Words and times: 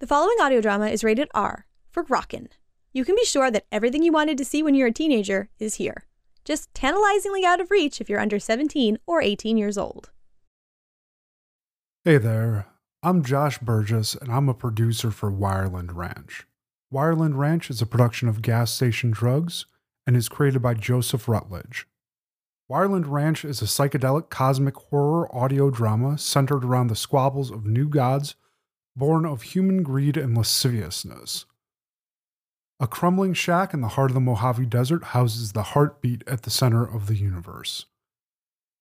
The 0.00 0.08
following 0.08 0.36
audio 0.42 0.60
drama 0.60 0.88
is 0.88 1.04
rated 1.04 1.28
R 1.34 1.66
for 1.88 2.02
Rockin'. 2.02 2.48
You 2.92 3.04
can 3.04 3.14
be 3.14 3.24
sure 3.24 3.48
that 3.52 3.66
everything 3.70 4.02
you 4.02 4.10
wanted 4.10 4.36
to 4.38 4.44
see 4.44 4.60
when 4.60 4.74
you're 4.74 4.88
a 4.88 4.92
teenager 4.92 5.50
is 5.60 5.76
here. 5.76 6.04
Just 6.44 6.74
tantalizingly 6.74 7.44
out 7.44 7.60
of 7.60 7.70
reach 7.70 8.00
if 8.00 8.10
you're 8.10 8.18
under 8.18 8.40
17 8.40 8.98
or 9.06 9.22
18 9.22 9.56
years 9.56 9.78
old. 9.78 10.10
Hey 12.04 12.18
there, 12.18 12.66
I'm 13.04 13.22
Josh 13.22 13.58
Burgess, 13.58 14.16
and 14.16 14.32
I'm 14.32 14.48
a 14.48 14.54
producer 14.54 15.12
for 15.12 15.30
Wireland 15.30 15.94
Ranch. 15.94 16.44
Wireland 16.92 17.38
Ranch 17.38 17.70
is 17.70 17.80
a 17.80 17.86
production 17.86 18.28
of 18.28 18.42
Gas 18.42 18.72
Station 18.72 19.12
Drugs 19.12 19.66
and 20.08 20.16
is 20.16 20.28
created 20.28 20.60
by 20.60 20.74
Joseph 20.74 21.28
Rutledge. 21.28 21.86
Wireland 22.68 23.04
Ranch 23.06 23.44
is 23.44 23.62
a 23.62 23.66
psychedelic 23.66 24.28
cosmic 24.28 24.74
horror 24.74 25.32
audio 25.34 25.70
drama 25.70 26.18
centered 26.18 26.64
around 26.64 26.88
the 26.88 26.96
squabbles 26.96 27.52
of 27.52 27.64
new 27.64 27.88
gods 27.88 28.34
born 28.96 29.26
of 29.26 29.42
human 29.42 29.82
greed 29.82 30.16
and 30.16 30.36
lasciviousness. 30.36 31.46
A 32.80 32.86
crumbling 32.86 33.34
shack 33.34 33.72
in 33.72 33.80
the 33.80 33.88
heart 33.88 34.10
of 34.10 34.14
the 34.14 34.20
Mojave 34.20 34.66
Desert 34.66 35.04
houses 35.04 35.52
the 35.52 35.62
heartbeat 35.62 36.22
at 36.26 36.42
the 36.42 36.50
center 36.50 36.84
of 36.84 37.06
the 37.06 37.16
universe. 37.16 37.86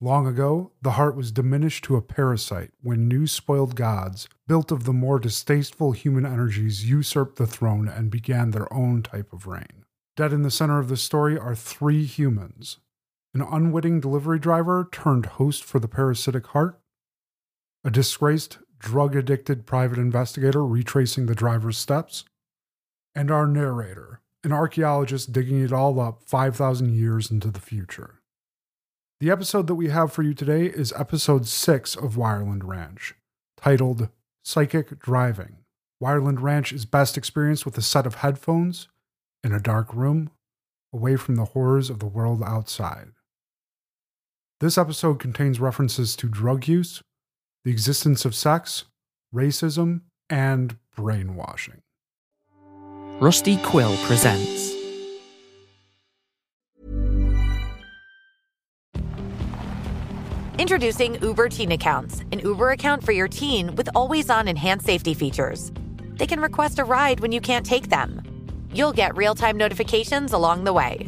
Long 0.02 0.28
ago, 0.28 0.72
the 0.82 0.92
heart 0.92 1.16
was 1.16 1.32
diminished 1.32 1.86
to 1.86 1.96
a 1.96 2.02
parasite 2.02 2.72
when 2.82 3.08
new 3.08 3.26
spoiled 3.26 3.76
gods, 3.76 4.28
built 4.48 4.72
of 4.72 4.84
the 4.84 4.92
more 4.92 5.20
distasteful 5.20 5.94
human 5.94 6.26
energies, 6.26 6.90
usurped 6.90 7.38
the 7.38 7.48
throne 7.48 7.88
and 7.88 8.12
began 8.12 8.52
their 8.52 8.72
own 8.74 9.02
type 9.02 9.32
of 9.32 9.48
reign. 9.48 9.86
Dead 10.18 10.34
in 10.34 10.42
the 10.42 10.52
center 10.52 10.80
of 10.80 10.90
the 10.90 10.98
story 10.98 11.38
are 11.38 11.56
three 11.56 12.04
humans 12.04 12.80
an 13.34 13.42
unwitting 13.42 14.00
delivery 14.00 14.38
driver 14.38 14.88
turned 14.92 15.26
host 15.26 15.64
for 15.64 15.80
the 15.80 15.88
parasitic 15.88 16.46
heart, 16.48 16.80
a 17.84 17.90
disgraced 17.90 18.60
drug 18.84 19.16
addicted 19.16 19.66
private 19.66 19.98
investigator 19.98 20.64
retracing 20.66 21.26
the 21.26 21.34
driver's 21.34 21.78
steps, 21.78 22.26
and 23.16 23.32
our 23.32 23.48
narrator, 23.48 24.20
an 24.44 24.52
archaeologist 24.52 25.32
digging 25.32 25.64
it 25.64 25.72
all 25.72 26.02
up 26.02 26.22
5,000 26.26 26.94
years 26.94 27.32
into 27.32 27.50
the 27.50 27.62
future. 27.62 28.20
The 29.22 29.32
episode 29.32 29.68
that 29.68 29.76
we 29.76 29.88
have 29.88 30.12
for 30.12 30.22
you 30.22 30.34
today 30.34 30.66
is 30.66 30.92
episode 30.98 31.48
6 31.48 31.96
of 31.96 32.16
Wireland 32.16 32.66
Ranch, 32.66 33.16
titled 33.56 34.10
Psychic 34.44 35.00
Driving. 35.00 35.56
Wireland 36.02 36.42
Ranch 36.42 36.74
is 36.74 36.84
best 36.84 37.18
experienced 37.18 37.66
with 37.66 37.78
a 37.78 37.82
set 37.82 38.06
of 38.06 38.16
headphones 38.16 38.90
in 39.46 39.54
a 39.54 39.62
dark 39.62 39.94
room, 39.94 40.30
away 40.94 41.16
from 41.16 41.36
the 41.36 41.46
horrors 41.46 41.90
of 41.90 42.00
the 42.00 42.06
world 42.06 42.44
outside. 42.46 43.12
This 44.60 44.78
episode 44.78 45.20
contains 45.20 45.62
references 45.62 46.18
to 46.18 46.28
drug 46.28 46.68
use, 46.68 47.02
the 47.64 47.72
existence 47.72 48.26
of 48.26 48.36
sex, 48.36 48.86
racism, 49.34 50.02
and 50.30 50.78
brainwashing. 50.96 51.82
Rusty 53.20 53.58
Quill 53.58 53.96
presents. 54.06 54.74
Introducing 60.60 61.22
Uber 61.22 61.50
Teen 61.50 61.72
Accounts, 61.72 62.22
an 62.32 62.40
Uber 62.40 62.72
account 62.72 63.04
for 63.04 63.12
your 63.12 63.28
teen 63.28 63.76
with 63.76 63.90
always 63.96 64.30
on 64.30 64.48
enhanced 64.48 64.86
safety 64.86 65.14
features. 65.14 65.72
They 66.16 66.28
can 66.28 66.40
request 66.40 66.80
a 66.80 66.84
ride 66.84 67.22
when 67.22 67.32
you 67.32 67.42
can't 67.42 67.66
take 67.66 67.90
them. 67.90 68.22
You'll 68.74 68.94
get 68.94 69.16
real 69.16 69.36
time 69.36 69.58
notifications 69.58 70.34
along 70.34 70.64
the 70.64 70.74
way. 70.74 71.08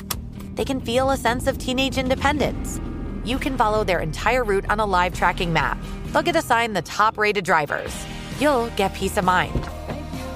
They 0.55 0.65
can 0.65 0.79
feel 0.79 1.11
a 1.11 1.17
sense 1.17 1.47
of 1.47 1.57
teenage 1.57 1.97
independence. 1.97 2.79
You 3.23 3.37
can 3.37 3.57
follow 3.57 3.83
their 3.83 3.99
entire 3.99 4.43
route 4.43 4.69
on 4.69 4.79
a 4.79 4.85
live 4.85 5.13
tracking 5.13 5.51
map. 5.51 5.77
They'll 6.15 6.23
get 6.23 6.37
assigned 6.37 6.77
the 6.77 6.81
top 6.81 7.17
rated 7.17 7.43
drivers. 7.43 7.93
You'll 8.39 8.69
get 8.77 8.93
peace 8.93 9.17
of 9.17 9.25
mind. 9.25 9.67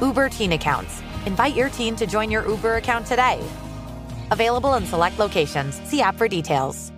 Uber 0.01 0.27
Teen 0.27 0.51
Accounts. 0.51 1.01
Invite 1.25 1.55
your 1.55 1.69
teen 1.69 1.95
to 1.95 2.05
join 2.05 2.29
your 2.29 2.45
Uber 2.45 2.75
account 2.75 3.05
today. 3.05 3.41
Available 4.29 4.73
in 4.73 4.85
select 4.85 5.17
locations. 5.17 5.81
See 5.83 6.01
app 6.01 6.17
for 6.17 6.27
details. 6.27 6.91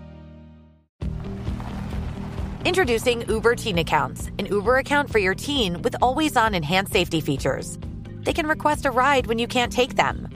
Introducing 2.66 3.24
Uber 3.30 3.54
Teen 3.54 3.78
Accounts, 3.78 4.32
an 4.40 4.48
Uber 4.48 4.78
account 4.78 5.12
for 5.12 5.20
your 5.20 5.36
teen 5.36 5.84
with 5.84 5.96
always 6.02 6.36
on 6.36 6.56
enhanced 6.56 6.92
safety 6.92 7.22
features. 7.22 7.78
They 8.24 8.34
can 8.34 8.48
request 8.48 8.88
a 8.88 8.90
ride 8.90 9.28
when 9.28 9.38
you 9.38 9.46
can't 9.48 9.72
take 9.72 9.96
them. 9.96 10.28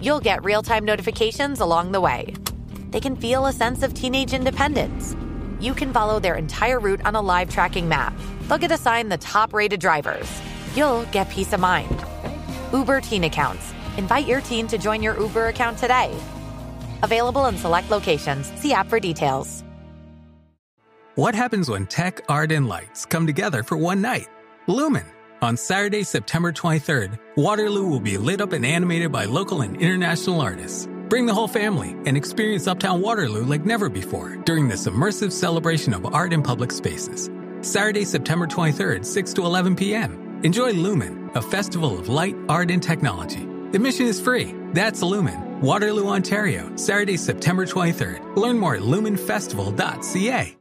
You'll 0.00 0.18
get 0.18 0.42
real 0.42 0.62
time 0.64 0.84
notifications 0.84 1.60
along 1.60 1.92
the 1.92 2.00
way. 2.00 2.34
They 2.90 2.98
can 2.98 3.14
feel 3.14 3.46
a 3.46 3.52
sense 3.52 3.84
of 3.84 3.94
teenage 3.94 4.32
independence. 4.34 5.14
You 5.62 5.74
can 5.74 5.92
follow 5.92 6.18
their 6.18 6.34
entire 6.34 6.80
route 6.80 7.06
on 7.06 7.14
a 7.14 7.20
live 7.20 7.48
tracking 7.48 7.88
map. 7.88 8.12
They'll 8.48 8.58
get 8.58 8.72
assigned 8.72 9.12
the 9.12 9.18
top 9.18 9.54
rated 9.54 9.78
drivers. 9.78 10.28
You'll 10.74 11.04
get 11.12 11.30
peace 11.30 11.52
of 11.52 11.60
mind. 11.60 12.04
Uber 12.72 13.00
Teen 13.00 13.22
Accounts. 13.22 13.72
Invite 13.96 14.26
your 14.26 14.40
teen 14.40 14.66
to 14.66 14.76
join 14.76 15.04
your 15.04 15.16
Uber 15.16 15.46
account 15.46 15.78
today. 15.78 16.12
Available 17.04 17.46
in 17.46 17.56
select 17.56 17.90
locations. 17.90 18.50
See 18.60 18.72
app 18.72 18.88
for 18.88 18.98
details. 18.98 19.62
What 21.14 21.36
happens 21.36 21.70
when 21.70 21.86
tech, 21.86 22.22
art, 22.28 22.50
and 22.50 22.66
lights 22.66 23.06
come 23.06 23.24
together 23.24 23.62
for 23.62 23.76
one 23.76 24.02
night? 24.02 24.26
Lumen. 24.66 25.04
On 25.42 25.56
Saturday, 25.56 26.02
September 26.02 26.50
23rd, 26.50 27.20
Waterloo 27.36 27.86
will 27.86 28.00
be 28.00 28.16
lit 28.16 28.40
up 28.40 28.52
and 28.52 28.66
animated 28.66 29.12
by 29.12 29.26
local 29.26 29.60
and 29.60 29.80
international 29.80 30.40
artists. 30.40 30.88
Bring 31.12 31.26
the 31.26 31.34
whole 31.34 31.46
family 31.46 31.90
and 32.06 32.16
experience 32.16 32.66
Uptown 32.66 33.02
Waterloo 33.02 33.44
like 33.44 33.66
never 33.66 33.90
before 33.90 34.36
during 34.46 34.66
this 34.66 34.86
immersive 34.86 35.30
celebration 35.30 35.92
of 35.92 36.06
art 36.06 36.32
in 36.32 36.42
public 36.42 36.72
spaces. 36.72 37.28
Saturday, 37.60 38.06
September 38.06 38.46
23rd, 38.46 39.04
6 39.04 39.34
to 39.34 39.44
11 39.44 39.76
p.m. 39.76 40.40
Enjoy 40.42 40.70
Lumen, 40.72 41.30
a 41.34 41.42
festival 41.42 41.98
of 41.98 42.08
light, 42.08 42.34
art, 42.48 42.70
and 42.70 42.82
technology. 42.82 43.42
Admission 43.74 44.06
is 44.06 44.22
free. 44.22 44.54
That's 44.72 45.02
Lumen, 45.02 45.60
Waterloo, 45.60 46.08
Ontario, 46.08 46.74
Saturday, 46.76 47.18
September 47.18 47.66
23rd. 47.66 48.34
Learn 48.34 48.58
more 48.58 48.76
at 48.76 48.80
lumenfestival.ca. 48.80 50.56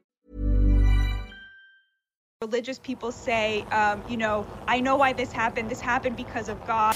religious 2.41 2.79
people 2.79 3.12
say, 3.12 3.62
um, 3.72 4.01
you 4.09 4.18
know, 4.18 4.47
I 4.68 4.81
know 4.81 4.95
why 4.95 5.13
this 5.13 5.31
happened. 5.31 5.69
This 5.69 5.79
happened 5.79 6.18
because 6.18 6.50
of 6.50 6.57
God. 6.66 6.95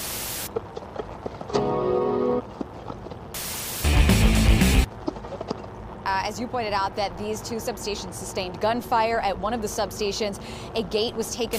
Uh, 6.06 6.22
as 6.24 6.38
you 6.38 6.46
pointed 6.46 6.72
out, 6.72 6.94
that 6.94 7.18
these 7.18 7.40
two 7.40 7.56
substations 7.56 8.14
sustained 8.14 8.60
gunfire. 8.60 9.18
At 9.18 9.36
one 9.40 9.52
of 9.52 9.60
the 9.60 9.66
substations, 9.66 10.40
a 10.76 10.84
gate 10.84 11.16
was 11.16 11.34
taken. 11.34 11.58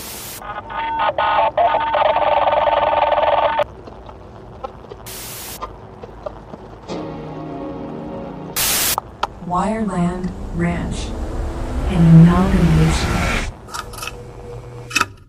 Wireland 9.46 10.32
Ranch, 10.56 11.08
an 11.90 12.22
amalgamation. 12.22 13.54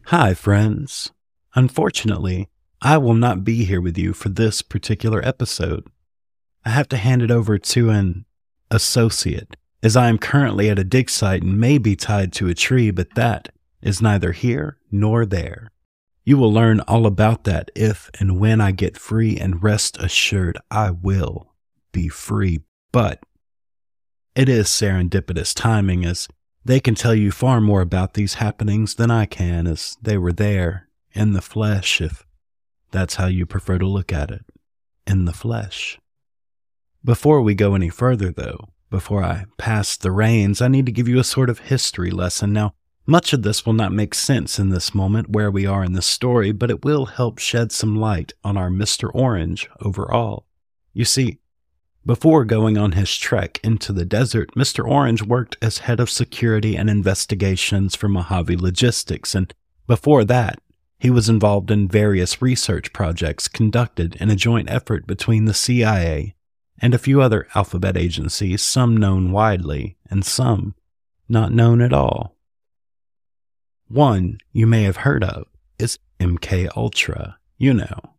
Hi, 0.07 0.33
friends. 0.35 1.11
Unfortunately, 1.57 2.49
I 2.81 2.99
will 2.99 3.15
not 3.15 3.43
be 3.43 3.65
here 3.65 3.81
with 3.81 3.99
you 3.99 4.13
for 4.13 4.29
this 4.29 4.63
particular 4.63 5.21
episode. 5.27 5.89
I 6.65 6.69
have 6.71 6.89
to 6.91 6.97
hand 6.97 7.23
it 7.23 7.33
over 7.33 7.59
to 7.59 7.91
an 7.91 8.25
associate, 8.71 9.57
as 9.83 9.97
I 9.97 10.09
am 10.09 10.19
currently 10.19 10.69
at 10.71 10.79
a 10.79 10.85
dig 10.85 11.11
site 11.11 11.43
and 11.43 11.59
may 11.59 11.79
be 11.79 11.97
tied 11.97 12.33
to 12.35 12.49
a 12.49 12.55
tree, 12.55 12.91
but 12.91 13.15
that 13.15 13.51
is 13.81 14.03
neither 14.03 14.33
here 14.33 14.79
nor 14.91 15.25
there. 15.25 15.71
You 16.25 16.37
will 16.37 16.53
learn 16.53 16.81
all 16.81 17.07
about 17.07 17.45
that 17.45 17.71
if 17.75 18.11
and 18.21 18.39
when 18.39 18.61
I 18.61 18.73
get 18.73 18.99
free, 18.99 19.39
and 19.39 19.63
rest 19.63 19.97
assured 19.99 20.59
I 20.71 20.91
will 20.91 21.55
be 21.93 22.09
free. 22.09 22.61
But 22.93 23.21
it 24.35 24.49
is 24.49 24.67
serendipitous 24.67 25.55
timing, 25.55 26.05
as 26.05 26.29
they 26.65 26.81
can 26.81 26.95
tell 26.95 27.15
you 27.15 27.31
far 27.31 27.61
more 27.61 27.81
about 27.81 28.15
these 28.15 28.35
happenings 28.35 28.97
than 28.97 29.11
I 29.11 29.25
can, 29.25 29.67
as 29.67 29.97
they 30.03 30.19
were 30.19 30.33
there 30.33 30.89
in 31.13 31.33
the 31.33 31.41
flesh, 31.41 32.01
if 32.01 32.27
that's 32.91 33.15
how 33.15 33.27
you 33.27 33.47
prefer 33.47 33.79
to 33.79 33.87
look 33.87 34.13
at 34.13 34.31
it. 34.31 34.45
In 35.07 35.25
the 35.25 35.33
flesh. 35.33 35.99
Before 37.05 37.41
we 37.41 37.55
go 37.55 37.75
any 37.75 37.89
further, 37.89 38.31
though, 38.31 38.69
before 38.91 39.23
I 39.23 39.45
pass 39.57 39.97
the 39.97 40.11
reins, 40.11 40.61
I 40.61 40.69
need 40.69 40.87
to 40.87 40.93
give 40.93 41.09
you 41.09 41.19
a 41.19 41.25
sort 41.25 41.49
of 41.49 41.61
history 41.61 42.11
lesson. 42.11 42.53
Now, 42.53 42.75
much 43.07 43.33
of 43.33 43.43
this 43.43 43.65
will 43.65 43.73
not 43.73 43.93
make 43.93 44.15
sense 44.15 44.59
in 44.59 44.69
this 44.69 44.95
moment 44.95 45.31
where 45.31 45.51
we 45.51 45.65
are 45.65 45.85
in 45.85 45.93
the 45.93 46.03
story, 46.03 46.53
but 46.53 46.71
it 46.71 46.85
will 46.85 47.07
help 47.07 47.39
shed 47.39 47.73
some 47.73 47.97
light 47.97 48.35
on 48.45 48.57
our 48.57 48.69
Mr. 48.69 49.11
Orange 49.15 49.69
overall. 49.81 50.45
You 50.93 51.05
see, 51.05 51.39
before 52.05 52.45
going 52.45 52.77
on 52.77 52.93
his 52.93 53.17
trek 53.17 53.61
into 53.63 53.93
the 53.93 54.05
desert, 54.05 54.55
Mr. 54.55 54.87
Orange 54.87 55.23
worked 55.23 55.57
as 55.63 55.79
head 55.79 56.01
of 56.01 56.11
security 56.11 56.77
and 56.77 56.91
investigations 56.91 57.95
for 57.95 58.09
Mojave 58.09 58.57
Logistics, 58.57 59.35
and 59.35 59.55
before 59.87 60.25
that, 60.25 60.59
he 60.99 61.11
was 61.11 61.29
involved 61.29 61.71
in 61.71 61.89
various 61.89 62.43
research 62.43 62.93
projects 62.93 63.47
conducted 63.47 64.17
in 64.17 64.31
a 64.31 64.37
joint 64.37 64.69
effort 64.71 65.07
between 65.07 65.45
the 65.45 65.55
CIA 65.55 66.35
and 66.81 66.95
a 66.95 66.99
few 66.99 67.21
other 67.21 67.47
alphabet 67.55 67.97
agencies, 67.97 68.63
some 68.63 68.97
known 68.97 69.33
widely 69.33 69.97
and 70.11 70.25
some 70.25 70.75
not 71.29 71.53
known 71.53 71.81
at 71.81 71.93
all. 71.93 72.37
One 73.89 74.39
you 74.53 74.67
may 74.67 74.83
have 74.85 74.99
heard 74.99 75.25
of 75.25 75.47
is 75.79 75.99
MK 76.21 76.69
Ultra, 76.77 77.39
You 77.57 77.75
know, 77.75 78.15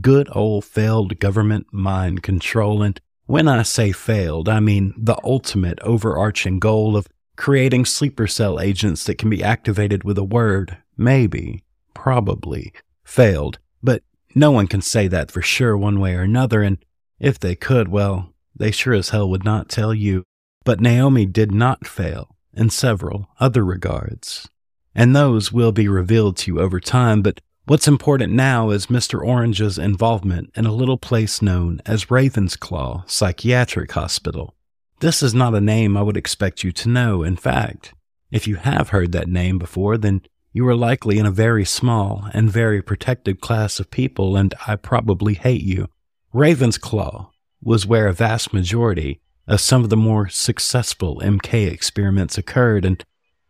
good 0.00 0.28
old 0.32 0.64
failed 0.64 1.18
government 1.18 1.66
mind 1.72 2.22
control. 2.22 2.82
And 2.82 3.00
when 3.26 3.48
I 3.48 3.62
say 3.62 3.92
failed, 3.92 4.48
I 4.48 4.60
mean 4.60 4.94
the 4.96 5.16
ultimate 5.24 5.80
overarching 5.80 6.58
goal 6.58 6.96
of 6.96 7.08
creating 7.36 7.84
sleeper 7.84 8.26
cell 8.26 8.60
agents 8.60 9.04
that 9.04 9.18
can 9.18 9.30
be 9.30 9.42
activated 9.42 10.04
with 10.04 10.18
a 10.18 10.24
word, 10.24 10.76
maybe, 10.96 11.64
probably, 11.94 12.72
failed. 13.04 13.58
But 13.82 14.02
no 14.34 14.50
one 14.50 14.66
can 14.66 14.82
say 14.82 15.08
that 15.08 15.30
for 15.30 15.42
sure 15.42 15.76
one 15.76 16.00
way 16.00 16.14
or 16.14 16.22
another, 16.22 16.62
and 16.62 16.78
if 17.18 17.38
they 17.38 17.54
could, 17.54 17.88
well, 17.88 18.32
they 18.54 18.70
sure 18.70 18.94
as 18.94 19.10
hell 19.10 19.28
would 19.30 19.44
not 19.44 19.68
tell 19.68 19.94
you. 19.94 20.24
But 20.64 20.80
Naomi 20.80 21.26
did 21.26 21.52
not 21.52 21.86
fail 21.86 22.36
in 22.54 22.70
several 22.70 23.28
other 23.38 23.64
regards. 23.64 24.48
And 24.94 25.14
those 25.14 25.52
will 25.52 25.72
be 25.72 25.88
revealed 25.88 26.36
to 26.38 26.52
you 26.52 26.60
over 26.60 26.80
time, 26.80 27.20
but 27.20 27.40
what's 27.66 27.88
important 27.88 28.32
now 28.32 28.70
is 28.70 28.86
Mr. 28.86 29.20
Orange's 29.24 29.76
involvement 29.76 30.50
in 30.54 30.64
a 30.64 30.72
little 30.72 30.98
place 30.98 31.42
known 31.42 31.80
as 31.84 32.06
Ravensclaw 32.06 33.08
Psychiatric 33.10 33.92
Hospital. 33.92 34.54
This 35.00 35.22
is 35.22 35.34
not 35.34 35.54
a 35.54 35.60
name 35.60 35.96
I 35.96 36.02
would 36.02 36.16
expect 36.16 36.62
you 36.62 36.72
to 36.72 36.88
know. 36.88 37.22
In 37.22 37.36
fact, 37.36 37.92
if 38.30 38.46
you 38.46 38.56
have 38.56 38.90
heard 38.90 39.12
that 39.12 39.28
name 39.28 39.58
before, 39.58 39.98
then 39.98 40.22
you 40.52 40.66
are 40.68 40.76
likely 40.76 41.18
in 41.18 41.26
a 41.26 41.32
very 41.32 41.64
small 41.64 42.28
and 42.32 42.50
very 42.50 42.80
protected 42.80 43.40
class 43.40 43.80
of 43.80 43.90
people, 43.90 44.36
and 44.36 44.54
I 44.66 44.76
probably 44.76 45.34
hate 45.34 45.62
you. 45.62 45.88
Ravensclaw 46.34 47.28
was 47.62 47.86
where 47.86 48.08
a 48.08 48.12
vast 48.12 48.52
majority 48.52 49.20
of 49.46 49.60
some 49.60 49.84
of 49.84 49.90
the 49.90 49.96
more 49.96 50.28
successful 50.28 51.20
MK 51.22 51.70
experiments 51.70 52.36
occurred, 52.36 52.84
and 52.84 53.04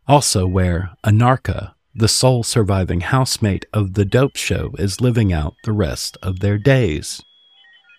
also 0.07 0.45
where 0.45 0.91
Anarka, 1.03 1.73
the 1.95 2.07
sole 2.07 2.43
surviving 2.43 3.01
housemate 3.01 3.65
of 3.73 3.95
the 3.95 4.05
dope 4.05 4.35
show, 4.35 4.71
is 4.77 5.01
living 5.01 5.33
out 5.33 5.55
the 5.63 5.71
rest 5.71 6.15
of 6.21 6.41
their 6.41 6.59
days. 6.59 7.23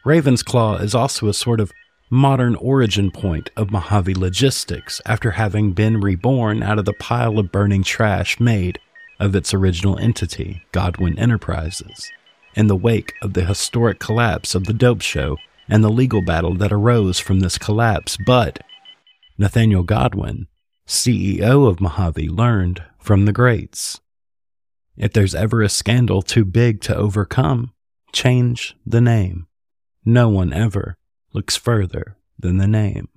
Ravensclaw 0.05 0.81
is 0.81 0.95
also 0.95 1.27
a 1.27 1.35
sort 1.35 1.59
of 1.59 1.73
modern 2.09 2.55
origin 2.55 3.11
point 3.11 3.51
of 3.57 3.73
Mojave 3.73 4.15
logistics 4.15 5.01
after 5.05 5.33
having 5.33 5.73
been 5.73 6.01
reborn 6.01 6.63
out 6.63 6.79
of 6.79 6.85
the 6.85 6.93
pile 6.93 7.41
of 7.41 7.51
burning 7.51 7.83
trash 7.83 8.39
made 8.39 8.79
of 9.19 9.35
its 9.35 9.53
original 9.53 9.99
entity, 9.99 10.63
Godwin 10.71 11.19
Enterprises, 11.19 12.09
in 12.57 12.67
the 12.67 12.77
wake 12.77 13.13
of 13.23 13.35
the 13.35 13.45
historic 13.45 13.99
collapse 13.99 14.55
of 14.55 14.65
the 14.65 14.73
dope 14.73 15.03
show 15.03 15.37
and 15.69 15.85
the 15.85 15.91
legal 15.91 16.23
battle 16.23 16.55
that 16.55 16.73
arose 16.73 17.19
from 17.19 17.41
this 17.41 17.59
collapse. 17.59 18.17
But 18.27 18.61
Nathaniel 19.39 19.83
Godwin, 19.83 20.47
CEO 20.87 21.69
of 21.69 21.81
Mojave, 21.81 22.29
learned 22.29 22.83
from 22.99 23.25
the 23.25 23.33
greats. 23.33 24.01
If 24.97 25.13
there's 25.13 25.35
ever 25.35 25.63
a 25.63 25.69
scandal 25.69 26.23
too 26.23 26.45
big 26.45 26.81
to 26.83 26.97
overcome, 26.97 27.73
change 28.13 28.75
the 28.87 29.01
name. 29.01 29.47
No 30.05 30.29
one 30.29 30.53
ever 30.53 30.97
looks 31.33 31.57
further 31.57 32.17
than 32.39 32.57
the 32.57 32.67
name. 32.67 33.09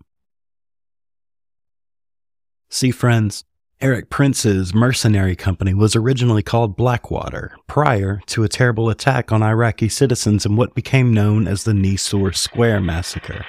See, 2.69 2.91
friends, 2.91 3.45
Erik 3.81 4.09
Prince's 4.09 4.73
mercenary 4.73 5.37
company 5.37 5.73
was 5.73 5.95
originally 5.95 6.43
called 6.43 6.75
Blackwater 6.75 7.55
prior 7.67 8.19
to 8.25 8.43
a 8.43 8.49
terrible 8.49 8.89
attack 8.89 9.31
on 9.31 9.41
Iraqi 9.41 9.87
citizens 9.87 10.45
in 10.45 10.57
what 10.57 10.75
became 10.75 11.13
known 11.13 11.47
as 11.47 11.63
the 11.63 11.71
Nisour 11.71 12.35
Square 12.35 12.81
massacre. 12.81 13.45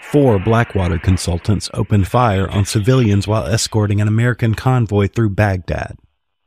Four 0.00 0.38
Blackwater 0.38 0.98
consultants 0.98 1.68
opened 1.74 2.08
fire 2.08 2.48
on 2.48 2.64
civilians 2.64 3.28
while 3.28 3.44
escorting 3.44 4.00
an 4.00 4.08
American 4.08 4.54
convoy 4.54 5.08
through 5.08 5.30
Baghdad. 5.30 5.98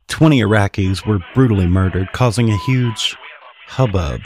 Twenty 0.08 0.40
Iraqis 0.40 1.06
were 1.06 1.20
brutally 1.32 1.68
murdered, 1.68 2.10
causing 2.12 2.50
a 2.50 2.58
huge 2.58 3.16
hubbub 3.68 4.22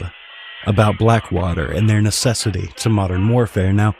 about 0.65 0.97
Blackwater 0.97 1.71
and 1.71 1.87
their 1.87 2.01
necessity 2.01 2.71
to 2.77 2.89
modern 2.89 3.29
warfare. 3.29 3.71
Now, 3.71 3.95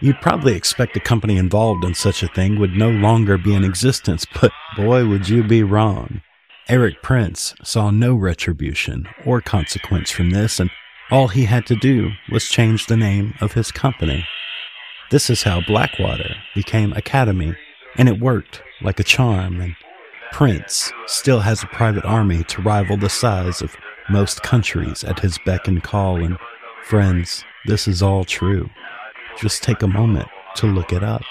You'd 0.00 0.20
probably 0.20 0.54
expect 0.54 0.96
a 0.96 1.00
company 1.00 1.36
involved 1.36 1.84
in 1.84 1.94
such 1.94 2.22
a 2.22 2.28
thing 2.28 2.60
would 2.60 2.74
no 2.74 2.88
longer 2.88 3.36
be 3.36 3.54
in 3.54 3.64
existence, 3.64 4.24
but 4.40 4.52
boy, 4.76 5.06
would 5.06 5.28
you 5.28 5.42
be 5.42 5.64
wrong. 5.64 6.22
Erik 6.68 7.02
Prince 7.02 7.54
saw 7.64 7.90
no 7.90 8.14
retribution 8.14 9.08
or 9.26 9.40
consequence 9.40 10.10
from 10.10 10.30
this, 10.30 10.60
and 10.60 10.70
all 11.10 11.28
he 11.28 11.46
had 11.46 11.66
to 11.66 11.74
do 11.74 12.10
was 12.30 12.48
change 12.48 12.86
the 12.86 12.96
name 12.96 13.34
of 13.40 13.54
his 13.54 13.72
company. 13.72 14.24
This 15.10 15.30
is 15.30 15.42
how 15.42 15.62
Blackwater 15.62 16.36
became 16.54 16.92
Academi, 16.92 17.56
and 17.96 18.08
it 18.08 18.20
worked 18.20 18.62
like 18.82 19.00
a 19.00 19.04
charm, 19.04 19.60
and 19.60 19.74
Prince 20.30 20.92
still 21.06 21.40
has 21.40 21.62
a 21.62 21.68
private 21.68 22.04
army 22.04 22.44
to 22.44 22.62
rival 22.62 22.98
the 22.98 23.08
size 23.08 23.62
of 23.62 23.74
most 24.10 24.42
countries 24.42 25.02
at 25.02 25.20
his 25.20 25.38
beck 25.44 25.66
and 25.66 25.82
call, 25.82 26.22
and 26.22 26.38
friends, 26.84 27.44
this 27.66 27.88
is 27.88 28.02
all 28.02 28.24
true. 28.24 28.68
Just 29.38 29.62
take 29.62 29.82
a 29.82 29.88
moment 29.88 30.28
to 30.56 30.66
look 30.66 30.92
it 30.92 31.04
up. 31.04 31.22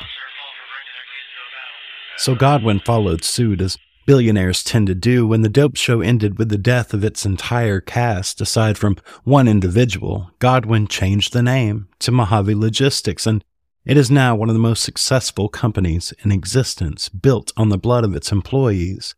So 2.16 2.36
Godwin 2.36 2.80
followed 2.80 3.24
suit 3.24 3.62
as 3.62 3.78
billionaires 4.06 4.64
tend 4.64 4.88
to 4.88 4.96
do 4.96 5.28
when 5.28 5.42
the 5.42 5.50
dope 5.50 5.76
show 5.76 6.00
ended 6.00 6.40
with 6.40 6.48
the 6.50 6.58
death 6.58 6.94
of 6.94 7.04
its 7.04 7.26
entire 7.26 7.82
cast, 7.82 8.40
aside 8.40 8.78
from 8.78 8.96
one 9.26 9.48
individual. 9.48 10.32
Godwin 10.40 10.88
changed 10.88 11.34
the 11.34 11.44
name 11.44 11.90
to 12.00 12.12
Mojave 12.12 12.56
Logistics, 12.56 13.28
and 13.28 13.44
it 13.86 13.98
is 13.98 14.10
now 14.10 14.36
one 14.36 14.50
of 14.50 14.56
the 14.56 14.60
most 14.60 14.84
successful 14.84 15.50
companies 15.50 16.14
in 16.24 16.32
existence, 16.32 17.10
built 17.10 17.52
on 17.58 17.70
the 17.70 17.78
blood 17.78 18.06
of 18.06 18.16
its 18.16 18.32
employees, 18.32 19.14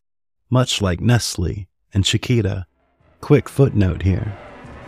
much 0.49 0.81
like 0.81 0.99
Nestle 0.99 1.67
and 1.93 2.03
Chiquita. 2.03 2.65
Quick 3.21 3.47
footnote 3.47 4.01
here. 4.01 4.35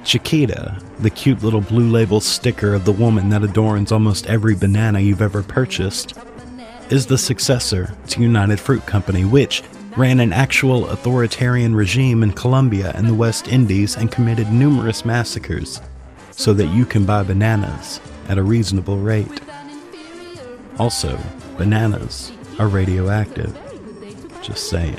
Chiquita, 0.03 0.81
the 0.99 1.09
cute 1.09 1.43
little 1.43 1.61
blue 1.61 1.89
label 1.89 2.19
sticker 2.19 2.73
of 2.73 2.85
the 2.85 2.91
woman 2.91 3.29
that 3.29 3.43
adorns 3.43 3.91
almost 3.91 4.27
every 4.27 4.55
banana 4.55 4.99
you've 4.99 5.21
ever 5.21 5.43
purchased, 5.43 6.13
is 6.89 7.05
the 7.05 7.17
successor 7.17 7.95
to 8.07 8.21
United 8.21 8.59
Fruit 8.59 8.85
Company, 8.85 9.23
which 9.25 9.63
ran 9.95 10.19
an 10.19 10.33
actual 10.33 10.89
authoritarian 10.89 11.75
regime 11.75 12.23
in 12.23 12.31
Colombia 12.31 12.91
and 12.95 13.07
the 13.07 13.13
West 13.13 13.47
Indies 13.47 13.95
and 13.95 14.11
committed 14.11 14.51
numerous 14.51 15.05
massacres 15.05 15.81
so 16.31 16.53
that 16.53 16.67
you 16.67 16.85
can 16.85 17.05
buy 17.05 17.23
bananas 17.23 17.99
at 18.27 18.37
a 18.37 18.43
reasonable 18.43 18.97
rate. 18.97 19.41
Also, 20.79 21.19
bananas 21.57 22.31
are 22.57 22.67
radioactive. 22.67 23.57
Just 24.41 24.69
saying. 24.69 24.97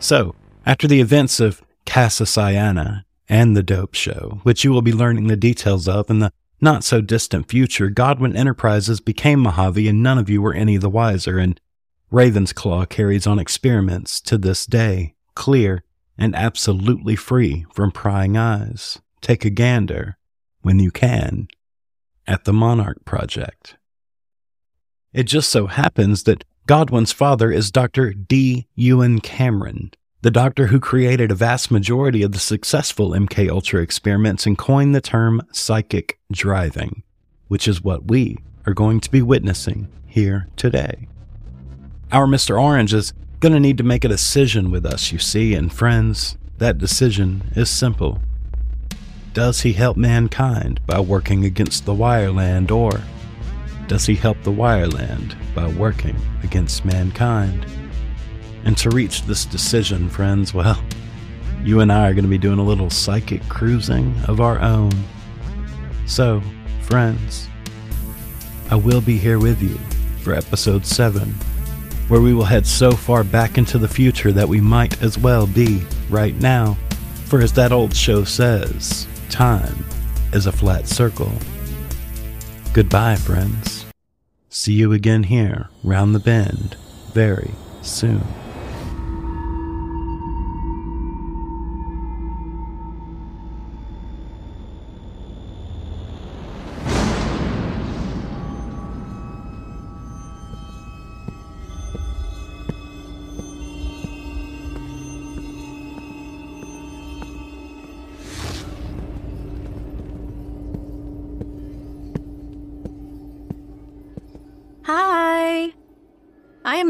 So, 0.00 0.34
after 0.66 0.88
the 0.88 1.00
events 1.00 1.38
of 1.38 1.62
Casa 1.86 2.24
Sayana 2.24 3.04
and 3.32 3.56
The 3.56 3.62
Dope 3.62 3.94
Show, 3.94 4.40
which 4.42 4.62
you 4.62 4.72
will 4.72 4.82
be 4.82 4.92
learning 4.92 5.28
the 5.28 5.36
details 5.36 5.88
of 5.88 6.10
in 6.10 6.18
the 6.18 6.34
not 6.60 6.84
so 6.84 7.00
distant 7.00 7.48
future, 7.48 7.88
Godwin 7.88 8.36
Enterprises 8.36 9.00
became 9.00 9.40
Mojave 9.40 9.88
and 9.88 10.02
none 10.02 10.18
of 10.18 10.28
you 10.28 10.42
were 10.42 10.52
any 10.52 10.76
the 10.76 10.90
wiser, 10.90 11.38
and 11.38 11.58
Ravensclaw 12.12 12.90
carries 12.90 13.26
on 13.26 13.38
experiments 13.38 14.20
to 14.20 14.36
this 14.36 14.66
day, 14.66 15.14
clear 15.34 15.82
and 16.18 16.36
absolutely 16.36 17.16
free 17.16 17.64
from 17.72 17.90
prying 17.90 18.36
eyes. 18.36 19.00
Take 19.22 19.46
a 19.46 19.50
gander, 19.50 20.18
when 20.60 20.78
you 20.78 20.90
can, 20.90 21.48
at 22.26 22.44
the 22.44 22.52
Monarch 22.52 23.02
Project. 23.06 23.78
It 25.14 25.22
just 25.22 25.50
so 25.50 25.68
happens 25.68 26.24
that 26.24 26.44
Godwin's 26.66 27.12
father 27.12 27.50
is 27.50 27.70
Dr. 27.70 28.12
D. 28.12 28.68
Ewen 28.74 29.20
Cameron, 29.20 29.92
the 30.22 30.30
doctor 30.30 30.68
who 30.68 30.78
created 30.78 31.32
a 31.32 31.34
vast 31.34 31.70
majority 31.72 32.22
of 32.22 32.30
the 32.30 32.38
successful 32.38 33.10
MK 33.10 33.50
Ultra 33.50 33.82
experiments 33.82 34.46
and 34.46 34.56
coined 34.56 34.94
the 34.94 35.00
term 35.00 35.42
psychic 35.50 36.18
driving, 36.30 37.02
which 37.48 37.66
is 37.66 37.82
what 37.82 38.08
we 38.08 38.38
are 38.64 38.72
going 38.72 39.00
to 39.00 39.10
be 39.10 39.20
witnessing 39.20 39.88
here 40.06 40.46
today. 40.56 41.08
Our 42.12 42.26
Mr. 42.26 42.60
Orange 42.60 42.94
is 42.94 43.12
going 43.40 43.52
to 43.52 43.58
need 43.58 43.78
to 43.78 43.84
make 43.84 44.04
a 44.04 44.08
decision 44.08 44.70
with 44.70 44.86
us, 44.86 45.10
you 45.10 45.18
see, 45.18 45.54
and 45.54 45.72
friends, 45.72 46.38
that 46.58 46.78
decision 46.78 47.50
is 47.56 47.68
simple. 47.68 48.20
Does 49.32 49.62
he 49.62 49.72
help 49.72 49.96
mankind 49.96 50.80
by 50.86 51.00
working 51.00 51.44
against 51.44 51.84
the 51.84 51.94
wireland, 51.94 52.70
or 52.70 53.00
does 53.88 54.06
he 54.06 54.14
help 54.14 54.40
the 54.44 54.52
wireland 54.52 55.34
by 55.52 55.66
working 55.66 56.16
against 56.44 56.84
mankind? 56.84 57.66
And 58.64 58.76
to 58.78 58.90
reach 58.90 59.22
this 59.22 59.44
decision, 59.44 60.08
friends, 60.08 60.54
well, 60.54 60.82
you 61.64 61.80
and 61.80 61.92
I 61.92 62.08
are 62.08 62.14
going 62.14 62.24
to 62.24 62.30
be 62.30 62.38
doing 62.38 62.58
a 62.58 62.64
little 62.64 62.90
psychic 62.90 63.46
cruising 63.48 64.14
of 64.28 64.40
our 64.40 64.60
own. 64.60 64.92
So, 66.06 66.42
friends, 66.82 67.48
I 68.70 68.76
will 68.76 69.00
be 69.00 69.18
here 69.18 69.38
with 69.38 69.62
you 69.62 69.76
for 70.22 70.34
episode 70.34 70.86
7, 70.86 71.28
where 72.08 72.20
we 72.20 72.34
will 72.34 72.44
head 72.44 72.66
so 72.66 72.92
far 72.92 73.24
back 73.24 73.58
into 73.58 73.78
the 73.78 73.88
future 73.88 74.32
that 74.32 74.48
we 74.48 74.60
might 74.60 75.02
as 75.02 75.18
well 75.18 75.46
be 75.46 75.82
right 76.08 76.34
now. 76.36 76.76
For 77.26 77.40
as 77.40 77.52
that 77.54 77.72
old 77.72 77.94
show 77.94 78.24
says, 78.24 79.06
time 79.30 79.84
is 80.32 80.46
a 80.46 80.52
flat 80.52 80.88
circle. 80.88 81.32
Goodbye, 82.72 83.16
friends. 83.16 83.86
See 84.48 84.74
you 84.74 84.92
again 84.92 85.24
here, 85.24 85.68
round 85.82 86.14
the 86.14 86.20
bend, 86.20 86.76
very 87.12 87.52
soon. 87.82 88.22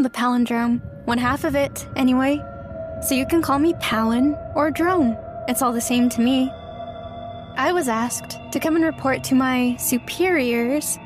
The 0.03 0.11
palindrome, 0.11 0.83
one 1.05 1.19
half 1.19 1.45
of 1.45 1.55
it, 1.55 1.87
anyway. 1.95 2.43
So 3.03 3.15
you 3.15 3.25
can 3.25 3.41
call 3.41 3.61
me 3.61 3.73
Palin 3.75 4.37
or 4.57 4.69
Drone. 4.73 5.17
It's 5.47 5.63
all 5.63 5.73
the 5.73 5.81
same 5.81 6.09
to 6.09 6.21
me. 6.21 6.51
I 7.57 7.71
was 7.73 7.89
asked 7.89 8.41
to 8.51 8.59
come 8.59 8.75
and 8.75 8.85
report 8.85 9.23
to 9.25 9.37
my 9.37 9.77
superiors, 9.77 10.99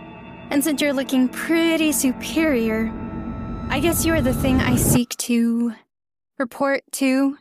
and 0.48 0.64
since 0.64 0.80
you're 0.80 0.94
looking 0.94 1.28
pretty 1.28 1.92
superior, 1.92 2.90
I 3.68 3.80
guess 3.80 4.06
you 4.06 4.14
are 4.14 4.22
the 4.22 4.32
thing 4.32 4.60
I 4.60 4.76
seek 4.76 5.10
to 5.18 5.74
report 6.38 6.82
to. 6.92 7.36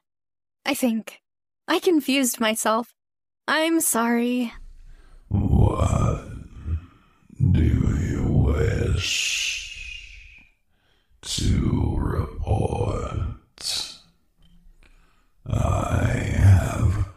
I 0.65 0.73
think. 0.73 1.21
I 1.69 1.79
confused 1.79 2.41
myself. 2.41 2.93
I'm 3.47 3.79
sorry. 3.79 4.51
What 5.29 6.25
do 7.51 7.63
you 7.63 8.23
wish 8.27 9.64
to 11.25 11.95
report? 11.97 13.17
I 15.47 16.05
have 16.37 17.07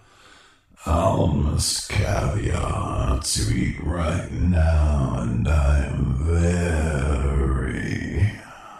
almost 0.87 1.91
caviar 1.91 3.21
to 3.21 3.55
eat 3.55 3.77
right 3.85 4.33
now, 4.33 5.19
and 5.21 5.47
I'm 5.47 6.15
very 6.25 8.33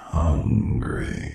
hungry. 0.07 1.35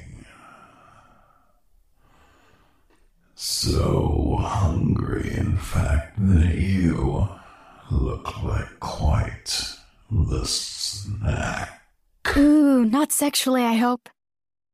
So 3.36 4.38
hungry, 4.42 5.36
in 5.38 5.58
fact, 5.58 6.18
that 6.18 6.56
you 6.56 7.30
look 7.92 8.44
like 8.44 8.80
quite 8.80 9.76
the 10.10 10.46
snack. 10.46 11.83
Ooh, 12.36 12.86
not 12.86 13.12
sexually, 13.12 13.64
I 13.64 13.74
hope. 13.74 14.10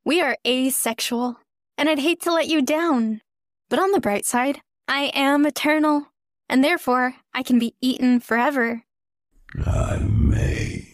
We 0.05 0.21
are 0.21 0.37
asexual, 0.45 1.37
and 1.77 1.89
I'd 1.89 1.99
hate 1.99 2.21
to 2.21 2.33
let 2.33 2.47
you 2.47 2.61
down. 2.61 3.21
But 3.69 3.79
on 3.79 3.91
the 3.91 3.99
bright 3.99 4.25
side, 4.25 4.61
I 4.87 5.11
am 5.13 5.45
eternal, 5.45 6.07
and 6.47 6.63
therefore 6.63 7.15
I 7.33 7.43
can 7.43 7.59
be 7.59 7.75
eaten 7.81 8.19
forever. 8.19 8.83
I 9.65 9.97
may 9.97 10.87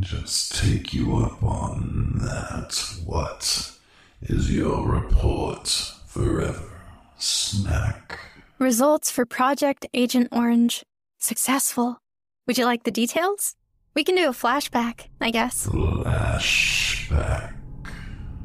just 0.00 0.54
take 0.56 0.92
you 0.92 1.16
up 1.16 1.42
on 1.42 2.18
that. 2.20 2.98
What 3.04 3.72
is 4.22 4.54
your 4.54 4.86
report 4.86 5.68
forever? 6.06 6.70
Snack. 7.18 8.18
Results 8.58 9.10
for 9.10 9.24
Project 9.24 9.86
Agent 9.94 10.28
Orange. 10.32 10.84
Successful. 11.18 11.98
Would 12.46 12.58
you 12.58 12.64
like 12.64 12.84
the 12.84 12.90
details? 12.90 13.54
We 13.94 14.04
can 14.04 14.14
do 14.14 14.28
a 14.28 14.32
flashback, 14.32 15.08
I 15.20 15.30
guess. 15.30 15.66
Flashback. 15.66 17.54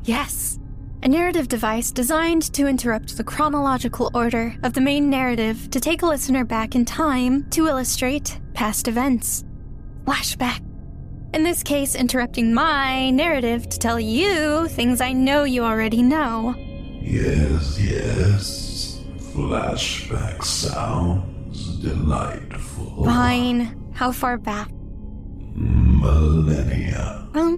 Yes. 0.03 0.59
A 1.03 1.07
narrative 1.07 1.47
device 1.47 1.91
designed 1.91 2.53
to 2.53 2.65
interrupt 2.65 3.17
the 3.17 3.23
chronological 3.23 4.09
order 4.13 4.55
of 4.63 4.73
the 4.73 4.81
main 4.81 5.09
narrative 5.09 5.69
to 5.71 5.79
take 5.79 6.01
a 6.01 6.05
listener 6.05 6.45
back 6.45 6.75
in 6.75 6.85
time 6.85 7.49
to 7.51 7.67
illustrate 7.67 8.39
past 8.53 8.87
events. 8.87 9.43
Flashback. 10.05 10.61
In 11.33 11.43
this 11.43 11.61
case, 11.61 11.95
interrupting 11.95 12.53
my 12.53 13.09
narrative 13.09 13.67
to 13.69 13.79
tell 13.79 13.99
you 13.99 14.67
things 14.69 15.01
I 15.01 15.11
know 15.13 15.43
you 15.43 15.63
already 15.63 16.01
know. 16.01 16.55
Yes, 16.57 17.79
yes. 17.81 19.01
Flashback 19.33 20.43
sounds 20.43 21.79
delightful. 21.79 23.03
Fine. 23.03 23.91
How 23.93 24.11
far 24.11 24.37
back? 24.37 24.69
Millennia. 25.55 27.27
Well, 27.33 27.57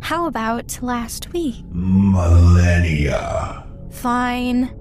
how 0.00 0.26
about 0.26 0.78
last 0.82 1.32
week? 1.32 1.64
Millennia. 1.70 3.64
Fine. 3.90 4.74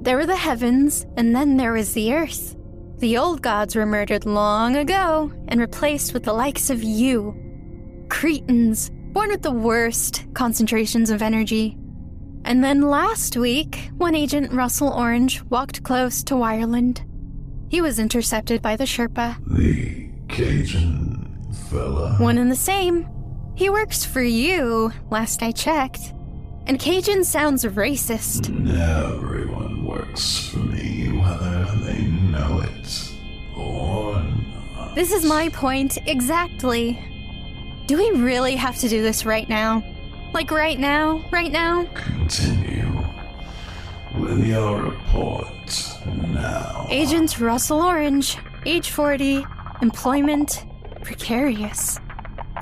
There 0.00 0.16
were 0.16 0.26
the 0.26 0.36
heavens, 0.36 1.06
and 1.16 1.34
then 1.34 1.56
there 1.56 1.72
was 1.72 1.92
the 1.94 2.14
earth. 2.14 2.56
The 2.98 3.18
old 3.18 3.42
gods 3.42 3.74
were 3.74 3.86
murdered 3.86 4.26
long 4.26 4.76
ago 4.76 5.32
and 5.48 5.60
replaced 5.60 6.14
with 6.14 6.22
the 6.24 6.32
likes 6.32 6.70
of 6.70 6.82
you. 6.82 7.34
Cretans, 8.08 8.90
born 9.12 9.30
with 9.30 9.42
the 9.42 9.50
worst 9.50 10.24
concentrations 10.34 11.10
of 11.10 11.22
energy. 11.22 11.76
And 12.44 12.62
then 12.62 12.82
last 12.82 13.36
week, 13.36 13.90
when 13.96 14.14
Agent 14.14 14.52
Russell 14.52 14.92
Orange 14.92 15.42
walked 15.44 15.82
close 15.82 16.22
to 16.24 16.34
Wireland, 16.34 17.02
he 17.68 17.80
was 17.80 17.98
intercepted 17.98 18.60
by 18.62 18.76
the 18.76 18.84
Sherpa. 18.84 19.36
The 19.46 20.10
Cajun 20.28 21.01
fella. 21.52 22.16
One 22.18 22.38
and 22.38 22.50
the 22.50 22.56
same. 22.56 23.08
He 23.54 23.68
works 23.70 24.04
for 24.04 24.22
you, 24.22 24.92
last 25.10 25.42
I 25.42 25.52
checked. 25.52 26.12
And 26.66 26.78
Cajun 26.78 27.24
sounds 27.24 27.64
racist. 27.64 28.48
Everyone 28.78 29.84
works 29.84 30.48
for 30.48 30.58
me, 30.58 31.08
whether 31.18 31.64
they 31.84 32.02
know 32.02 32.60
it 32.60 33.12
or 33.56 34.22
not. 34.74 34.94
This 34.94 35.12
is 35.12 35.24
my 35.24 35.48
point 35.48 35.98
exactly. 36.06 36.98
Do 37.86 37.98
we 37.98 38.10
really 38.22 38.56
have 38.56 38.76
to 38.78 38.88
do 38.88 39.02
this 39.02 39.26
right 39.26 39.48
now? 39.48 39.82
Like 40.32 40.50
right 40.50 40.78
now? 40.78 41.24
Right 41.30 41.52
now? 41.52 41.84
Continue 41.94 43.04
with 44.18 44.46
your 44.46 44.82
report 44.82 45.98
now. 46.06 46.86
Agent 46.90 47.40
Russell 47.40 47.82
Orange, 47.82 48.38
age 48.64 48.90
40, 48.90 49.44
employment 49.82 50.64
precarious. 51.02 51.98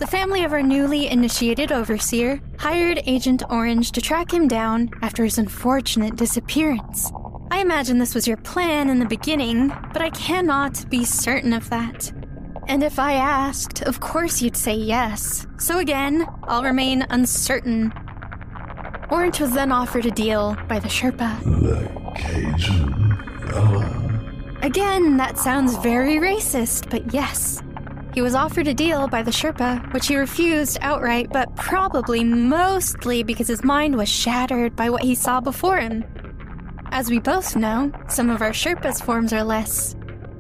The 0.00 0.06
family 0.06 0.44
of 0.44 0.52
our 0.52 0.62
newly 0.62 1.09
initiated 1.09 1.73
overseer 1.73 2.40
hired 2.59 3.02
Agent 3.06 3.42
Orange 3.50 3.92
to 3.92 4.00
track 4.00 4.32
him 4.32 4.49
down 4.49 4.90
after 5.02 5.25
his 5.25 5.38
unfortunate 5.38 6.16
disappearance. 6.16 7.12
I 7.50 7.61
imagine 7.61 7.99
this 7.99 8.14
was 8.14 8.26
your 8.26 8.38
plan 8.38 8.88
in 8.88 8.99
the 8.99 9.04
beginning, 9.06 9.68
but 9.92 10.00
I 10.00 10.11
cannot 10.11 10.88
be 10.88 11.04
certain 11.04 11.52
of 11.52 11.68
that. 11.70 12.12
And 12.66 12.82
if 12.82 12.99
I 12.99 13.14
asked, 13.14 13.82
of 13.82 14.00
course 14.00 14.40
you'd 14.40 14.56
say 14.56 14.75
yes. 14.75 15.47
So 15.59 15.78
again, 15.78 16.26
I'll 16.44 16.62
remain 16.62 17.04
uncertain. 17.11 17.92
Orange 19.11 19.40
was 19.40 19.52
then 19.52 19.73
offered 19.73 20.06
a 20.06 20.11
deal 20.11 20.56
by 20.68 20.78
the 20.78 20.88
Sherpa. 20.88 21.42
The 21.42 21.90
Cajun 22.16 23.18
fella. 23.49 24.59
Again, 24.62 25.16
that 25.16 25.37
sounds 25.37 25.76
very 25.78 26.16
racist, 26.16 26.88
but 26.90 27.12
yes. 27.12 27.61
He 28.12 28.23
was 28.23 28.35
offered 28.35 28.67
a 28.67 28.75
deal 28.75 29.07
by 29.07 29.23
the 29.23 29.31
Sherpa, 29.31 29.93
which 29.95 30.09
he 30.09 30.17
refused 30.17 30.79
outright, 30.81 31.29
but 31.33 31.55
probably 31.55 32.25
mostly 32.25 33.23
because 33.23 33.47
his 33.47 33.62
mind 33.62 33.97
was 33.97 34.09
shattered 34.09 34.75
by 34.75 34.90
what 34.90 35.02
he 35.02 35.14
saw 35.14 35.40
before 35.40 35.79
him. 35.79 36.05
As 36.90 37.09
we 37.09 37.21
both 37.21 37.55
know, 37.55 37.93
some 38.09 38.29
of 38.29 38.43
our 38.43 38.50
Sherpa's 38.50 39.00
forms 39.00 39.33
are 39.33 39.45
less 39.45 39.95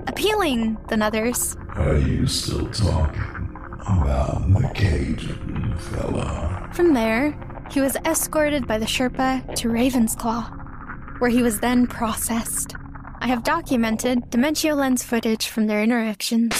appealing 0.08 0.78
than 0.88 1.00
others. 1.00 1.56
Are 1.76 1.96
you 1.96 2.26
still 2.26 2.68
talking 2.70 3.56
about 3.86 4.52
the 4.52 4.68
Cajun 4.74 5.76
fella? 5.78 6.68
From 6.72 6.92
there, 6.92 7.38
he 7.70 7.80
was 7.80 7.96
escorted 8.04 8.66
by 8.66 8.78
the 8.78 8.86
Sherpa 8.86 9.54
to 9.54 9.68
Ravensclaw, 9.68 11.20
where 11.20 11.30
he 11.30 11.42
was 11.42 11.60
then 11.60 11.86
processed. 11.86 12.74
I 13.20 13.28
have 13.28 13.44
documented 13.44 14.28
Dementio 14.30 14.74
lens 14.74 15.04
footage 15.04 15.46
from 15.46 15.68
their 15.68 15.84
interactions. 15.84 16.52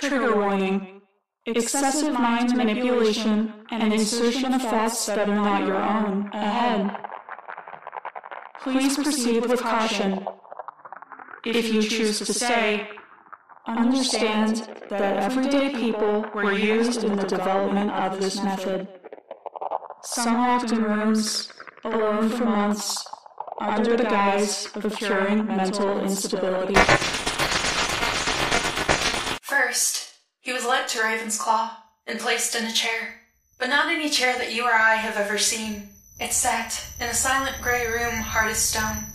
Trigger 0.00 0.34
warning. 0.34 1.02
Excessive 1.44 2.14
mind 2.14 2.56
manipulation 2.56 3.52
and 3.70 3.92
insertion 3.92 4.54
of 4.54 4.62
facts 4.62 5.04
that 5.04 5.28
are 5.28 5.34
not 5.34 5.66
your 5.66 5.76
own 5.76 6.30
ahead. 6.32 6.96
Please 8.62 8.96
proceed 8.96 9.44
with 9.44 9.60
caution. 9.60 10.26
If 11.44 11.70
you 11.70 11.82
choose 11.82 12.18
to 12.20 12.32
stay, 12.32 12.88
understand 13.66 14.70
that 14.88 15.22
everyday 15.22 15.74
people 15.74 16.24
were 16.34 16.54
used 16.54 17.04
in 17.04 17.16
the 17.16 17.26
development 17.26 17.90
of 17.90 18.22
this 18.22 18.42
method. 18.42 18.88
Some 20.02 20.38
walked 20.38 20.72
in 20.72 20.82
rooms, 20.82 21.52
alone 21.84 22.30
for 22.30 22.46
months, 22.46 23.06
under 23.60 23.98
the 23.98 24.04
guise 24.04 24.66
of 24.76 24.96
curing 24.96 25.46
mental 25.46 26.00
instability. 26.00 26.80
First, 29.42 30.14
he 30.40 30.52
was 30.52 30.64
led 30.64 30.86
to 31.00 31.06
Ravensclaw 31.06 31.70
and 32.06 32.18
placed 32.18 32.54
in 32.54 32.64
a 32.64 32.72
chair. 32.72 33.20
But 33.58 33.68
not 33.68 33.90
any 33.90 34.10
chair 34.10 34.36
that 34.38 34.52
you 34.52 34.64
or 34.64 34.72
I 34.72 34.96
have 34.96 35.16
ever 35.16 35.38
seen. 35.38 35.88
It 36.18 36.32
sat 36.32 36.84
in 37.00 37.08
a 37.08 37.14
silent 37.14 37.56
gray 37.62 37.86
room 37.86 38.16
hard 38.16 38.50
as 38.50 38.58
stone, 38.58 39.06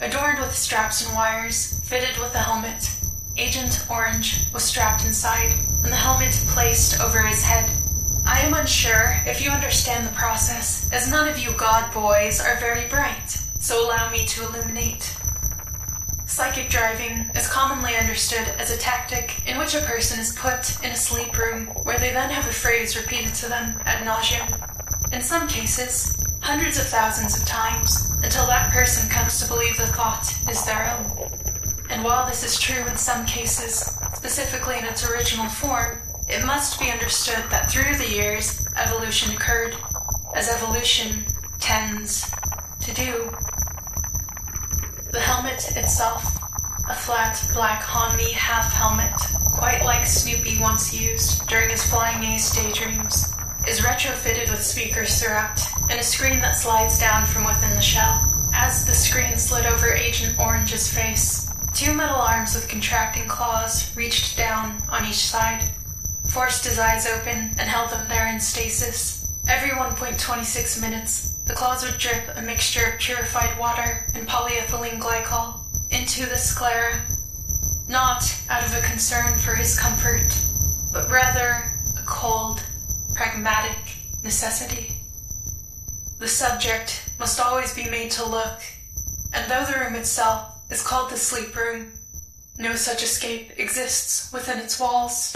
adorned 0.00 0.38
with 0.38 0.54
straps 0.54 1.04
and 1.04 1.14
wires, 1.14 1.80
fitted 1.84 2.18
with 2.18 2.34
a 2.34 2.38
helmet. 2.38 2.88
Agent 3.36 3.86
Orange 3.90 4.52
was 4.52 4.62
strapped 4.62 5.04
inside, 5.04 5.52
and 5.82 5.92
the 5.92 5.96
helmet 5.96 6.32
placed 6.48 7.00
over 7.00 7.20
his 7.22 7.42
head. 7.42 7.68
I 8.24 8.40
am 8.40 8.54
unsure 8.54 9.16
if 9.26 9.42
you 9.42 9.50
understand 9.50 10.06
the 10.06 10.14
process, 10.14 10.88
as 10.92 11.10
none 11.10 11.28
of 11.28 11.38
you 11.38 11.52
god 11.56 11.92
boys 11.92 12.40
are 12.40 12.60
very 12.60 12.88
bright, 12.88 13.30
so 13.58 13.84
allow 13.84 14.10
me 14.10 14.24
to 14.26 14.46
illuminate. 14.46 15.16
Psychic 16.26 16.70
driving 16.70 17.28
is 17.34 17.48
commonly 17.48 17.96
understood 17.96 18.48
as 18.58 18.70
a 18.70 18.78
tactic 18.78 19.46
in 19.46 19.58
which 19.58 19.74
a 19.74 19.82
person 19.82 20.18
is 20.18 20.34
put 20.34 20.82
in 20.82 20.90
a 20.90 20.96
sleep 20.96 21.36
room 21.38 21.66
where 21.84 21.98
they 21.98 22.12
then 22.12 22.30
have 22.30 22.48
a 22.48 22.52
phrase 22.52 22.96
repeated 22.96 23.34
to 23.34 23.48
them 23.48 23.78
ad 23.84 24.06
nauseum. 24.06 25.12
In 25.12 25.20
some 25.20 25.46
cases, 25.46 26.16
hundreds 26.40 26.78
of 26.78 26.86
thousands 26.86 27.38
of 27.38 27.46
times 27.46 28.10
until 28.22 28.46
that 28.46 28.72
person 28.72 29.08
comes 29.10 29.38
to 29.40 29.48
believe 29.48 29.76
the 29.76 29.86
thought 29.86 30.26
is 30.48 30.64
their 30.64 30.96
own. 30.96 31.30
And 31.90 32.02
while 32.02 32.26
this 32.26 32.42
is 32.42 32.58
true 32.58 32.84
in 32.86 32.96
some 32.96 33.26
cases, 33.26 33.98
specifically 34.14 34.78
in 34.78 34.86
its 34.86 35.08
original 35.08 35.46
form, 35.46 35.98
it 36.26 36.44
must 36.46 36.80
be 36.80 36.90
understood 36.90 37.44
that 37.50 37.70
through 37.70 37.96
the 37.96 38.10
years, 38.10 38.66
evolution 38.76 39.34
occurred, 39.34 39.76
as 40.34 40.48
evolution 40.48 41.26
tends 41.60 42.32
to 42.80 42.94
do. 42.94 43.30
The 45.14 45.20
helmet 45.20 45.76
itself, 45.76 46.42
a 46.88 46.92
flat 46.92 47.40
black 47.54 47.82
Hanmi 47.84 48.32
half 48.32 48.72
helmet, 48.72 49.14
quite 49.44 49.84
like 49.84 50.04
Snoopy 50.04 50.58
once 50.58 50.92
used 50.92 51.46
during 51.46 51.70
his 51.70 51.88
flying 51.88 52.24
ace 52.24 52.52
daydreams, 52.52 53.32
is 53.68 53.78
retrofitted 53.78 54.50
with 54.50 54.60
speakers 54.60 55.22
throughout 55.22 55.60
and 55.88 56.00
a 56.00 56.02
screen 56.02 56.40
that 56.40 56.56
slides 56.56 56.98
down 56.98 57.26
from 57.26 57.44
within 57.44 57.70
the 57.76 57.80
shell. 57.80 58.24
As 58.52 58.84
the 58.84 58.92
screen 58.92 59.38
slid 59.38 59.66
over 59.66 59.92
Agent 59.92 60.36
Orange's 60.40 60.92
face, 60.92 61.48
two 61.72 61.94
metal 61.94 62.16
arms 62.16 62.56
with 62.56 62.68
contracting 62.68 63.28
claws 63.28 63.96
reached 63.96 64.36
down 64.36 64.82
on 64.90 65.06
each 65.06 65.14
side, 65.14 65.62
forced 66.28 66.64
his 66.64 66.80
eyes 66.80 67.06
open, 67.06 67.54
and 67.56 67.70
held 67.70 67.90
them 67.90 68.08
there 68.08 68.26
in 68.26 68.40
stasis. 68.40 69.32
Every 69.46 69.70
1.26 69.70 70.80
minutes, 70.80 71.33
the 71.46 71.52
claws 71.54 71.84
would 71.84 71.98
drip 71.98 72.24
a 72.36 72.42
mixture 72.42 72.92
of 72.92 72.98
purified 72.98 73.58
water 73.58 74.04
and 74.14 74.26
polyethylene 74.26 74.98
glycol 74.98 75.60
into 75.90 76.26
the 76.26 76.36
sclera, 76.36 77.00
not 77.88 78.22
out 78.48 78.64
of 78.64 78.74
a 78.74 78.80
concern 78.80 79.34
for 79.38 79.54
his 79.54 79.78
comfort, 79.78 80.26
but 80.92 81.10
rather 81.10 81.62
a 81.98 82.02
cold, 82.06 82.62
pragmatic 83.14 83.76
necessity. 84.22 84.96
The 86.18 86.28
subject 86.28 87.10
must 87.18 87.40
always 87.40 87.74
be 87.74 87.90
made 87.90 88.10
to 88.12 88.24
look, 88.24 88.62
and 89.34 89.50
though 89.50 89.64
the 89.64 89.78
room 89.78 89.94
itself 89.94 90.62
is 90.70 90.82
called 90.82 91.10
the 91.10 91.16
sleep 91.16 91.54
room, 91.54 91.92
no 92.58 92.74
such 92.74 93.02
escape 93.02 93.52
exists 93.58 94.32
within 94.32 94.58
its 94.58 94.80
walls. 94.80 95.34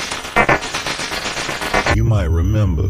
You 1.95 2.05
might 2.05 2.31
remember, 2.31 2.89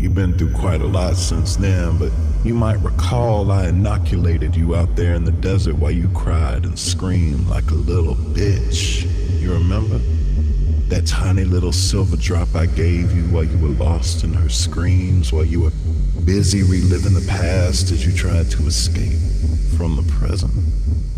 you've 0.00 0.14
been 0.14 0.36
through 0.36 0.52
quite 0.54 0.80
a 0.80 0.86
lot 0.86 1.16
since 1.16 1.56
then, 1.56 1.98
but 1.98 2.10
you 2.42 2.54
might 2.54 2.80
recall 2.80 3.52
I 3.52 3.68
inoculated 3.68 4.56
you 4.56 4.74
out 4.74 4.96
there 4.96 5.14
in 5.14 5.24
the 5.24 5.32
desert 5.32 5.76
while 5.76 5.90
you 5.90 6.08
cried 6.14 6.64
and 6.64 6.78
screamed 6.78 7.46
like 7.48 7.70
a 7.70 7.74
little 7.74 8.14
bitch. 8.14 9.02
You 9.40 9.52
remember? 9.52 9.98
That 10.88 11.06
tiny 11.06 11.44
little 11.44 11.70
silver 11.70 12.16
drop 12.16 12.54
I 12.54 12.66
gave 12.66 13.14
you 13.14 13.22
while 13.24 13.44
you 13.44 13.58
were 13.58 13.74
lost 13.74 14.24
in 14.24 14.32
her 14.34 14.48
screams, 14.48 15.32
while 15.32 15.44
you 15.44 15.60
were 15.60 15.72
busy 16.24 16.62
reliving 16.62 17.14
the 17.14 17.26
past 17.28 17.92
as 17.92 18.04
you 18.04 18.12
tried 18.12 18.50
to 18.52 18.66
escape 18.66 19.20
from 19.76 19.96
the 19.96 20.12
present. 20.18 20.52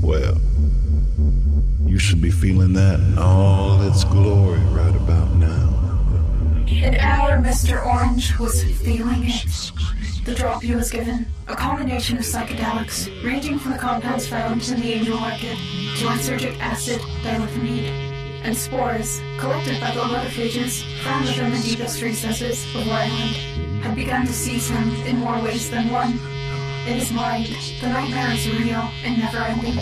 Well, 0.03 0.37
you 1.87 1.99
should 1.99 2.21
be 2.21 2.31
feeling 2.31 2.73
that 2.75 3.01
in 3.01 3.19
all 3.19 3.81
its 3.83 4.05
glory 4.05 4.61
right 4.73 4.95
about 4.95 5.32
now. 6.81 6.87
And 6.87 6.97
our 6.97 7.37
Mr. 7.39 7.85
Orange 7.85 8.39
was 8.39 8.65
feeling 8.65 9.25
it. 9.25 9.73
The 10.25 10.35
drop 10.35 10.63
he 10.63 10.75
was 10.75 10.91
given, 10.91 11.27
a 11.49 11.57
combination 11.57 12.17
of 12.17 12.25
psychedelics 12.25 13.09
ranging 13.25 13.59
from 13.59 13.73
the 13.73 13.79
compounds 13.79 14.29
found 14.29 14.63
in 14.69 14.81
the 14.81 14.93
angel 14.93 15.19
orchid 15.19 15.59
to 15.99 16.07
lysergic 16.07 16.59
acid, 16.61 17.01
diethylamide, 17.23 17.91
and 18.45 18.57
spores 18.57 19.21
collected 19.39 19.81
by 19.81 19.91
the 19.91 20.01
lithophages 20.01 20.85
found 21.03 21.27
within 21.27 21.51
the 21.51 21.59
deepest 21.59 22.01
recesses 22.03 22.65
of 22.77 22.83
Wireland, 22.83 23.83
had 23.83 23.97
begun 23.97 24.27
to 24.27 24.33
seize 24.33 24.69
him 24.69 24.95
in 25.07 25.19
more 25.19 25.41
ways 25.43 25.69
than 25.71 25.91
one. 25.91 26.13
In 26.87 26.99
his 26.99 27.13
mind, 27.13 27.47
the 27.81 27.89
nightmare 27.89 28.33
is 28.33 28.49
real 28.49 28.89
and 29.05 29.19
never-ending. 29.19 29.79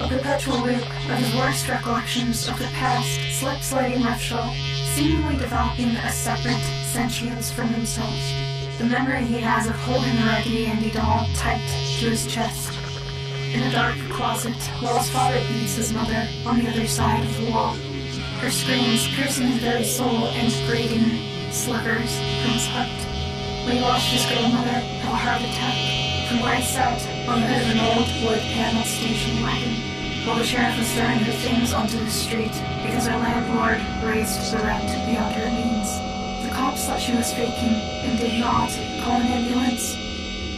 A 0.00 0.08
perpetual 0.08 0.58
loop 0.58 0.82
of 1.10 1.18
his 1.18 1.34
worst 1.34 1.68
recollections 1.68 2.48
of 2.48 2.58
the 2.58 2.66
past 2.66 3.40
slip 3.40 3.60
sliding 3.60 4.02
roughshod 4.02 4.54
seemingly 4.96 5.36
developing 5.36 5.90
a 5.90 6.10
separate 6.10 6.64
sentience 6.88 7.52
from 7.52 7.68
himself. 7.68 8.16
The 8.78 8.84
memory 8.84 9.26
he 9.26 9.40
has 9.40 9.66
of 9.66 9.76
holding 9.76 10.16
the 10.16 10.24
Raggedy 10.24 10.64
Andy 10.64 10.90
doll 10.90 11.28
tight 11.34 11.60
to 12.00 12.08
his 12.08 12.26
chest. 12.26 12.72
In 13.52 13.60
a 13.60 13.70
dark 13.72 13.94
closet, 14.08 14.56
while 14.80 14.96
his 14.96 15.10
father 15.10 15.38
beats 15.52 15.76
his 15.76 15.92
mother 15.92 16.26
on 16.46 16.60
the 16.60 16.70
other 16.70 16.86
side 16.86 17.22
of 17.22 17.36
the 17.36 17.50
wall. 17.50 17.74
Her 18.40 18.48
screams 18.48 19.06
piercing 19.08 19.48
his 19.48 19.60
very 19.60 19.84
soul 19.84 20.28
and 20.32 20.48
breathing 20.66 21.52
slivers 21.52 22.16
from 22.40 22.56
his 22.56 22.66
heart. 22.72 22.88
He 23.68 23.82
watched 23.82 24.16
his 24.16 24.24
grandmother 24.24 24.80
have 24.80 25.12
a 25.12 25.16
heart 25.16 25.42
attack 25.42 25.76
from 26.28 26.40
where 26.40 26.56
he 26.56 26.64
sat 26.64 27.04
on 27.28 27.42
the 27.42 27.46
hood 27.46 27.68
of 27.68 27.76
an 27.76 27.80
old 27.84 28.08
wood 28.24 28.40
panel 28.56 28.82
station 28.84 29.42
wagon 29.42 29.95
while 30.26 30.38
the 30.38 30.44
sheriff 30.44 30.76
was 30.76 30.92
throwing 30.92 31.20
her 31.20 31.32
things 31.32 31.72
onto 31.72 31.96
the 32.02 32.10
street 32.10 32.50
because 32.82 33.06
her 33.06 33.16
landlord 33.16 33.78
raised 34.02 34.50
the 34.50 34.58
rent 34.58 34.82
beyond 35.06 35.32
her 35.36 35.48
means. 35.52 35.86
The 36.42 36.52
cops 36.52 36.84
thought 36.84 37.00
she 37.00 37.14
was 37.14 37.32
faking 37.32 37.78
and 38.02 38.18
did 38.18 38.40
not 38.40 38.68
call 39.04 39.20
an 39.20 39.26
ambulance. 39.28 39.94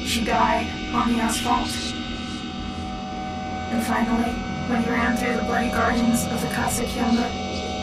She 0.08 0.24
died 0.24 0.66
on 0.94 1.12
the 1.12 1.20
asphalt. 1.20 1.68
And 3.68 3.84
finally, 3.84 4.32
when 4.72 4.82
he 4.82 4.88
ran 4.88 5.18
through 5.18 5.36
the 5.36 5.42
bloody 5.42 5.70
gardens 5.70 6.24
of 6.32 6.40
the 6.40 6.48
Casa 6.48 6.84
Kiamba, 6.84 7.28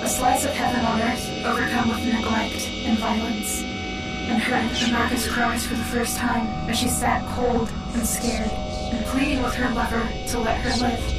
a 0.01 0.07
slice 0.09 0.43
of 0.43 0.51
heaven 0.53 0.83
on 0.83 1.01
earth 1.01 1.45
overcome 1.45 1.89
with 1.89 2.03
neglect 2.03 2.67
and 2.81 2.97
violence, 2.97 3.61
and 3.61 4.41
heard 4.41 4.89
America's 4.89 5.27
cries 5.31 5.67
for 5.67 5.75
the 5.75 5.83
first 5.83 6.17
time 6.17 6.47
as 6.67 6.79
she 6.79 6.87
sat 6.87 7.23
cold 7.35 7.69
and 7.93 8.03
scared 8.03 8.49
and 8.49 9.05
pleading 9.05 9.43
with 9.43 9.53
her 9.53 9.71
lover 9.75 10.09
to 10.29 10.39
let 10.39 10.59
her 10.61 10.75
live. 10.81 11.14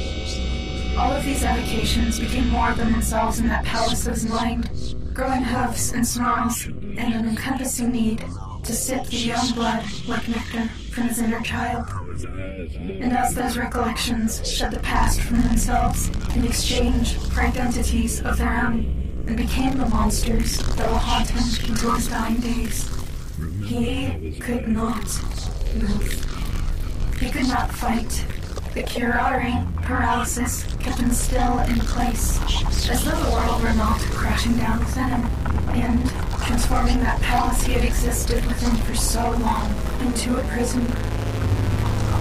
All 0.97 1.11
of 1.11 1.23
these 1.23 1.43
evocations 1.43 2.19
became 2.19 2.49
more 2.49 2.73
than 2.73 2.91
themselves 2.91 3.39
in 3.39 3.47
that 3.49 3.63
palace 3.63 4.07
of 4.07 4.15
his 4.15 4.27
mind, 4.27 4.67
growing 5.13 5.43
huffs 5.43 5.91
and 5.91 6.05
snarls, 6.05 6.65
and 6.65 7.13
an 7.13 7.27
encompassing 7.29 7.91
need 7.91 8.25
to 8.63 8.73
sip 8.73 9.05
the 9.05 9.15
young 9.15 9.51
blood 9.53 9.85
like 10.07 10.27
nectar 10.27 10.67
from 10.91 11.03
his 11.03 11.19
inner 11.19 11.39
child. 11.41 11.87
And 12.79 13.13
as 13.13 13.35
those 13.35 13.57
recollections 13.57 14.45
shed 14.49 14.71
the 14.71 14.79
past 14.79 15.21
from 15.21 15.41
themselves 15.43 16.09
in 16.35 16.43
exchange 16.45 17.13
for 17.13 17.41
identities 17.41 18.21
of 18.21 18.39
their 18.39 18.65
own, 18.65 19.23
and 19.27 19.37
became 19.37 19.77
the 19.77 19.85
monsters 19.85 20.57
that 20.57 20.89
will 20.89 20.97
haunt 20.97 21.29
him 21.29 21.69
until 21.69 21.91
his 21.91 22.07
dying 22.07 22.37
days, 22.37 22.89
he 23.63 24.35
could 24.39 24.67
not 24.67 25.05
move. 25.75 27.19
He 27.19 27.29
could 27.29 27.47
not 27.47 27.71
fight. 27.71 28.25
The 28.73 28.83
curatory 28.83 29.55
paralysis 29.81 30.63
kept 30.79 30.99
him 30.99 31.11
still 31.11 31.59
in 31.59 31.79
place, 31.79 32.39
as 32.89 33.03
though 33.03 33.11
the 33.11 33.31
world 33.31 33.63
were 33.63 33.73
not 33.73 33.99
crashing 34.11 34.55
down 34.57 34.79
within 34.79 35.09
him, 35.09 35.25
and 35.73 36.09
transforming 36.45 36.99
that 36.99 37.19
palace 37.21 37.63
he 37.63 37.73
had 37.73 37.83
existed 37.83 38.45
within 38.45 38.75
for 38.85 38.95
so 38.95 39.31
long 39.31 39.73
into 40.01 40.37
a 40.37 40.43
prison. 40.49 40.81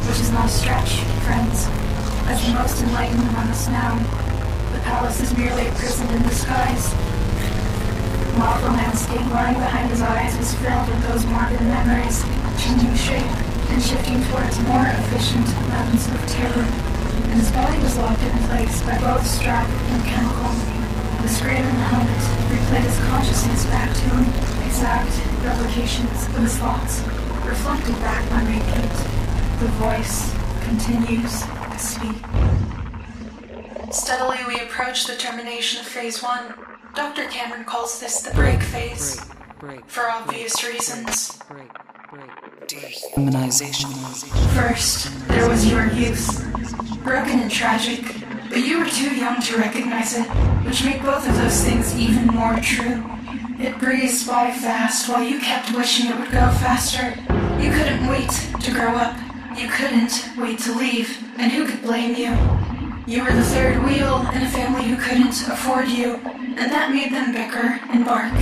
Which 0.06 0.20
is 0.20 0.30
not 0.32 0.46
a 0.46 0.48
stretch, 0.48 1.00
friends. 1.26 1.68
As 2.28 2.44
the 2.46 2.54
most 2.54 2.82
enlightened 2.82 3.22
among 3.22 3.48
us 3.48 3.68
now, 3.68 3.96
the 4.72 4.80
palace 4.80 5.20
is 5.20 5.36
merely 5.36 5.66
a 5.66 5.72
prison 5.72 6.08
in 6.08 6.22
disguise. 6.22 6.92
While 8.38 8.60
the 8.62 8.70
landscape 8.70 9.26
lying 9.30 9.54
behind 9.54 9.90
his 9.90 10.02
eyes 10.02 10.36
was 10.38 10.54
filled 10.54 10.88
with 10.88 11.02
those 11.08 11.26
morbid 11.26 11.60
memories, 11.60 12.24
changing 12.58 12.94
shape 12.94 13.45
and 13.70 13.82
shifting 13.82 14.22
towards 14.30 14.58
more 14.68 14.86
efficient 14.86 15.46
mountains 15.68 16.06
of 16.06 16.20
terror, 16.26 16.66
and 17.30 17.40
his 17.40 17.50
body 17.52 17.78
was 17.78 17.96
locked 17.98 18.22
in 18.22 18.38
place 18.48 18.82
by 18.82 18.98
both 18.98 19.26
strap 19.26 19.68
and 19.68 20.04
chemical. 20.04 20.50
The 21.22 21.28
screen 21.28 21.64
and 21.64 21.76
the 21.78 21.86
helmet 21.90 22.22
replayed 22.52 22.86
his 22.86 22.98
consciousness 23.10 23.64
back 23.66 23.90
to 23.90 24.04
him, 24.14 24.24
exact 24.66 25.10
replications 25.44 26.26
of 26.28 26.42
his 26.42 26.56
thoughts, 26.56 27.02
reflected 27.44 27.94
back 28.00 28.24
on 28.32 28.46
repeat. 28.46 28.96
The 29.60 29.68
voice 29.80 30.32
continues 30.64 31.42
to 31.42 31.78
speak. 31.78 32.16
Steadily 33.92 34.38
we 34.46 34.60
approach 34.60 35.06
the 35.06 35.16
termination 35.16 35.80
of 35.80 35.86
phase 35.86 36.22
one. 36.22 36.54
Dr. 36.94 37.24
Cameron 37.28 37.64
calls 37.64 38.00
this 38.00 38.22
the 38.22 38.34
break 38.34 38.62
phase. 38.62 39.20
For 39.86 40.08
obvious 40.10 40.64
reasons. 40.64 41.38
Immunization. 43.16 43.90
First, 44.52 45.28
there 45.28 45.48
was 45.48 45.70
your 45.70 45.86
youth. 45.92 46.42
Broken 47.04 47.38
and 47.38 47.50
tragic, 47.50 48.02
but 48.48 48.58
you 48.58 48.80
were 48.80 48.90
too 48.90 49.14
young 49.14 49.40
to 49.42 49.56
recognize 49.56 50.18
it, 50.18 50.26
which 50.66 50.84
made 50.84 51.00
both 51.00 51.28
of 51.28 51.36
those 51.36 51.62
things 51.62 51.96
even 51.96 52.26
more 52.26 52.56
true. 52.56 53.04
It 53.60 53.78
breezed 53.78 54.26
by 54.26 54.50
fast 54.50 55.08
while 55.08 55.22
you 55.22 55.38
kept 55.38 55.76
wishing 55.76 56.10
it 56.10 56.18
would 56.18 56.32
go 56.32 56.50
faster. 56.58 57.14
You 57.62 57.70
couldn't 57.70 58.08
wait 58.08 58.30
to 58.60 58.72
grow 58.72 58.96
up. 58.96 59.16
You 59.56 59.68
couldn't 59.68 60.36
wait 60.36 60.58
to 60.60 60.74
leave, 60.76 61.22
and 61.38 61.52
who 61.52 61.66
could 61.66 61.82
blame 61.82 62.16
you? 62.16 62.34
You 63.06 63.22
were 63.22 63.32
the 63.32 63.44
third 63.44 63.84
wheel 63.84 64.28
in 64.34 64.42
a 64.42 64.50
family 64.50 64.88
who 64.88 64.96
couldn't 64.96 65.46
afford 65.46 65.86
you, 65.86 66.14
and 66.16 66.72
that 66.72 66.90
made 66.90 67.12
them 67.12 67.32
bicker 67.32 67.78
and 67.90 68.04
bark. 68.04 68.34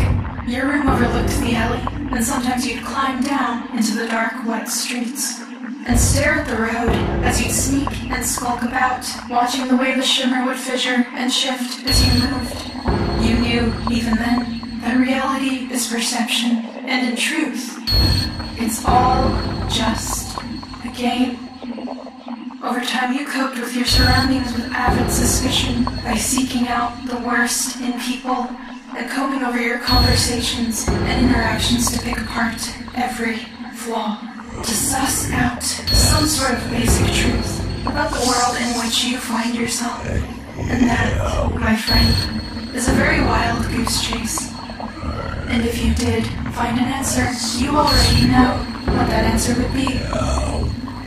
Your 0.48 0.66
room 0.66 0.88
overlooked 0.88 1.38
the 1.40 1.54
alley, 1.54 1.93
and 2.12 2.24
sometimes 2.24 2.66
you'd 2.66 2.84
climb 2.84 3.22
down 3.22 3.76
into 3.76 3.94
the 3.94 4.06
dark, 4.06 4.44
wet 4.46 4.68
streets 4.68 5.40
and 5.86 5.98
stare 5.98 6.34
at 6.34 6.46
the 6.46 6.56
road 6.56 6.90
as 7.24 7.40
you'd 7.42 7.52
sneak 7.52 8.10
and 8.10 8.24
skulk 8.24 8.62
about, 8.62 9.06
watching 9.28 9.68
the 9.68 9.76
way 9.76 9.94
the 9.94 10.02
shimmer 10.02 10.46
would 10.46 10.56
fissure 10.56 11.06
and 11.12 11.32
shift 11.32 11.86
as 11.86 12.04
you 12.04 12.28
moved. 12.28 12.70
You 13.22 13.38
knew, 13.38 13.74
even 13.90 14.14
then, 14.16 14.80
that 14.80 14.96
reality 14.98 15.72
is 15.72 15.86
perception, 15.86 16.56
and 16.86 17.10
in 17.10 17.16
truth, 17.16 17.78
it's 18.58 18.84
all 18.86 19.30
just 19.68 20.38
a 20.84 20.92
game. 20.96 21.38
Over 22.62 22.80
time, 22.80 23.12
you 23.12 23.26
coped 23.26 23.58
with 23.58 23.76
your 23.76 23.84
surroundings 23.84 24.52
with 24.52 24.64
avid 24.72 25.10
suspicion 25.10 25.84
by 26.02 26.14
seeking 26.16 26.68
out 26.68 27.06
the 27.06 27.18
worst 27.18 27.80
in 27.80 27.92
people 28.00 28.48
and 28.96 29.10
combing 29.10 29.42
over 29.42 29.60
your 29.60 29.78
conversations 29.80 30.86
and 30.88 31.26
interactions 31.26 31.90
to 31.90 32.02
pick 32.02 32.18
apart 32.18 32.60
every 32.94 33.38
flaw. 33.74 34.20
To 34.62 34.70
suss 34.70 35.30
out 35.32 35.62
some 35.62 36.26
sort 36.26 36.54
of 36.54 36.70
basic 36.70 37.12
truth 37.12 37.60
about 37.86 38.10
the 38.10 38.20
world 38.24 38.56
in 38.56 38.78
which 38.78 39.04
you 39.04 39.18
find 39.18 39.54
yourself. 39.54 40.06
And 40.56 40.88
that, 40.88 41.18
my 41.58 41.74
friend, 41.74 42.74
is 42.74 42.88
a 42.88 42.92
very 42.92 43.20
wild 43.20 43.66
goose 43.68 44.00
chase. 44.02 44.52
And 45.48 45.64
if 45.64 45.84
you 45.84 45.92
did 45.94 46.24
find 46.54 46.78
an 46.78 46.86
answer, 46.86 47.26
you 47.58 47.76
already 47.76 48.28
know 48.28 48.54
what 48.94 49.08
that 49.10 49.24
answer 49.24 49.54
would 49.60 49.72
be. 49.72 49.98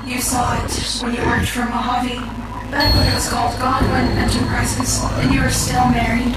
You 0.06 0.21
saw 0.21 0.56
it 0.63 0.71
when 1.02 1.15
you 1.15 1.23
worked 1.26 1.50
for 1.50 1.65
Mojave, 1.65 2.19
back 2.69 2.93
when 2.95 3.08
it 3.08 3.13
was 3.15 3.30
called 3.30 3.58
Godwin 3.60 4.12
Enterprises, 4.17 5.04
and 5.04 5.34
you 5.34 5.41
were 5.41 5.50
still 5.50 5.88
married. 5.89 6.36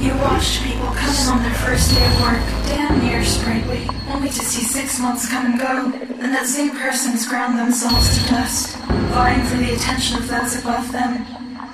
You 0.00 0.14
watched 0.18 0.62
people 0.62 0.86
come 0.94 1.14
in 1.14 1.28
on 1.28 1.42
their 1.42 1.54
first 1.54 1.94
day 1.94 2.06
of 2.06 2.20
work, 2.22 2.42
damn 2.66 2.98
near 3.04 3.24
sprightly, 3.24 3.88
only 4.08 4.28
to 4.28 4.44
see 4.44 4.62
six 4.62 4.98
months 5.00 5.28
come 5.28 5.46
and 5.46 5.58
go, 5.58 5.92
and 6.22 6.34
that 6.34 6.46
same 6.46 6.70
person's 6.70 7.26
ground 7.26 7.58
themselves 7.58 8.18
to 8.18 8.28
dust, 8.28 8.76
vying 9.14 9.42
for 9.46 9.56
the 9.56 9.74
attention 9.74 10.16
of 10.18 10.28
those 10.28 10.60
above 10.60 10.90
them, 10.92 11.24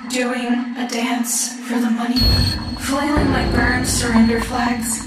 doing 0.09 0.53
a 0.77 0.87
dance 0.87 1.59
for 1.67 1.79
the 1.79 1.89
money, 1.89 2.19
flailing 2.79 3.31
like 3.31 3.51
burned 3.51 3.87
surrender 3.87 4.39
flags. 4.41 5.05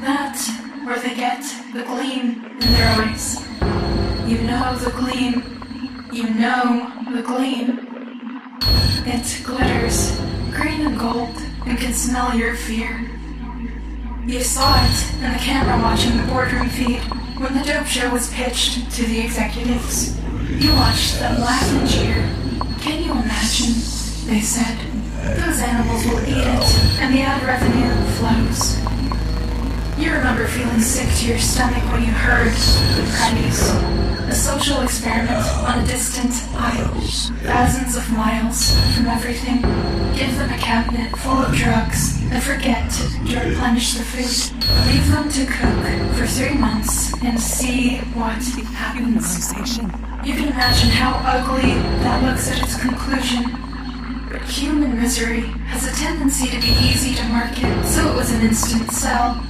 That's 0.00 0.50
where 0.84 0.98
they 0.98 1.14
get 1.14 1.42
the 1.72 1.82
gleam 1.84 2.44
in 2.60 2.72
their 2.72 2.88
eyes. 3.00 3.38
You 4.28 4.42
know 4.42 4.76
the 4.76 4.90
gleam. 4.90 5.42
You 6.12 6.28
know 6.30 6.90
the 7.12 7.22
gleam. 7.22 7.86
It 9.06 9.44
glitters, 9.44 10.18
green 10.60 10.86
and 10.86 10.98
gold, 10.98 11.36
and 11.66 11.78
can 11.78 11.92
smell 11.92 12.34
your 12.36 12.54
fear. 12.56 13.08
You 14.26 14.40
saw 14.40 14.74
it 14.84 15.14
in 15.22 15.32
the 15.32 15.38
camera 15.38 15.80
watching 15.80 16.16
the 16.16 16.24
boardroom 16.24 16.68
feed 16.68 17.00
when 17.38 17.54
the 17.54 17.62
dope 17.64 17.86
show 17.86 18.10
was 18.10 18.32
pitched 18.34 18.90
to 18.96 19.06
the 19.06 19.20
executives. 19.20 20.18
You 20.48 20.72
watched 20.72 21.20
them 21.20 21.40
laugh 21.40 21.70
and 21.70 21.88
cheer. 21.88 22.28
Can 22.80 23.04
you 23.04 23.12
imagine? 23.12 23.74
They 24.26 24.40
said. 24.40 24.76
Those 25.38 25.60
animals 25.60 26.04
will 26.06 26.20
eat 26.26 26.42
it, 26.42 27.00
and 27.00 27.14
the 27.14 27.20
ad 27.22 27.42
revenue 27.44 27.94
flows. 28.18 28.78
You 29.98 30.12
remember 30.12 30.46
feeling 30.46 30.80
sick 30.80 31.08
to 31.20 31.28
your 31.28 31.38
stomach 31.38 31.84
when 31.92 32.02
you 32.02 32.12
heard 32.12 32.50
the 32.50 33.02
Premies, 33.14 34.17
a 34.28 34.34
social 34.34 34.82
experiment 34.82 35.44
on 35.64 35.78
a 35.82 35.86
distant 35.86 36.32
isle, 36.54 37.00
thousands 37.48 37.96
of 37.96 38.10
miles 38.12 38.78
from 38.94 39.06
everything. 39.06 39.62
Give 40.14 40.36
them 40.36 40.52
a 40.52 40.58
cabinet 40.58 41.16
full 41.18 41.38
of 41.38 41.54
drugs 41.54 42.20
and 42.30 42.42
forget 42.42 42.90
to 42.90 43.38
replenish 43.40 43.94
the 43.94 44.04
food. 44.04 44.58
Leave 44.86 45.10
them 45.10 45.30
to 45.30 45.46
cook 45.46 46.16
for 46.16 46.26
three 46.26 46.58
months 46.58 47.14
and 47.22 47.40
see 47.40 47.98
what 48.12 48.42
happens. 48.76 49.48
You 50.26 50.34
can 50.34 50.48
imagine 50.52 50.90
how 50.90 51.22
ugly 51.24 51.72
that 52.04 52.22
looks 52.22 52.50
at 52.50 52.62
its 52.62 52.78
conclusion. 52.78 53.44
But 54.30 54.42
human 54.42 55.00
misery 55.00 55.40
has 55.72 55.86
a 55.86 55.96
tendency 55.96 56.48
to 56.48 56.60
be 56.60 56.72
easy 56.84 57.14
to 57.14 57.24
market, 57.28 57.82
so 57.86 58.12
it 58.12 58.14
was 58.14 58.30
an 58.30 58.42
instant 58.42 58.90
sell. 58.90 59.42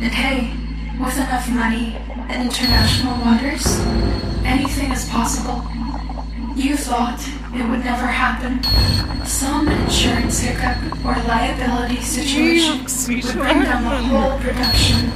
And 0.00 0.12
hey, 0.12 0.54
with 1.02 1.16
enough 1.16 1.48
money 1.50 1.96
and 2.30 2.44
international 2.44 3.18
waters, 3.24 3.66
anything 4.44 4.92
is 4.92 5.08
possible. 5.08 5.66
You 6.54 6.76
thought 6.76 7.20
it 7.54 7.68
would 7.68 7.84
never 7.84 8.06
happen. 8.06 8.62
Some 9.26 9.68
insurance 9.68 10.38
hiccup 10.38 10.78
or 11.04 11.14
liability 11.26 12.00
situation 12.00 12.84
would 12.84 13.34
bring 13.34 13.62
down 13.62 13.82
the 13.82 14.02
whole 14.08 14.38
production. 14.38 15.10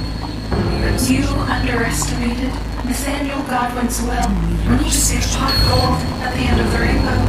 But 0.83 1.09
you 1.09 1.23
underestimated 1.47 2.51
Nathaniel 2.83 3.41
Godwin's 3.47 4.01
will 4.01 4.29
when 4.67 4.79
he 4.79 4.89
just 4.89 5.13
a 5.13 5.37
pot 5.37 5.55
gold 5.71 5.97
at 6.21 6.33
the 6.35 6.43
end 6.43 6.59
of 6.59 6.71
the 6.71 6.79
rainbow. 6.79 7.21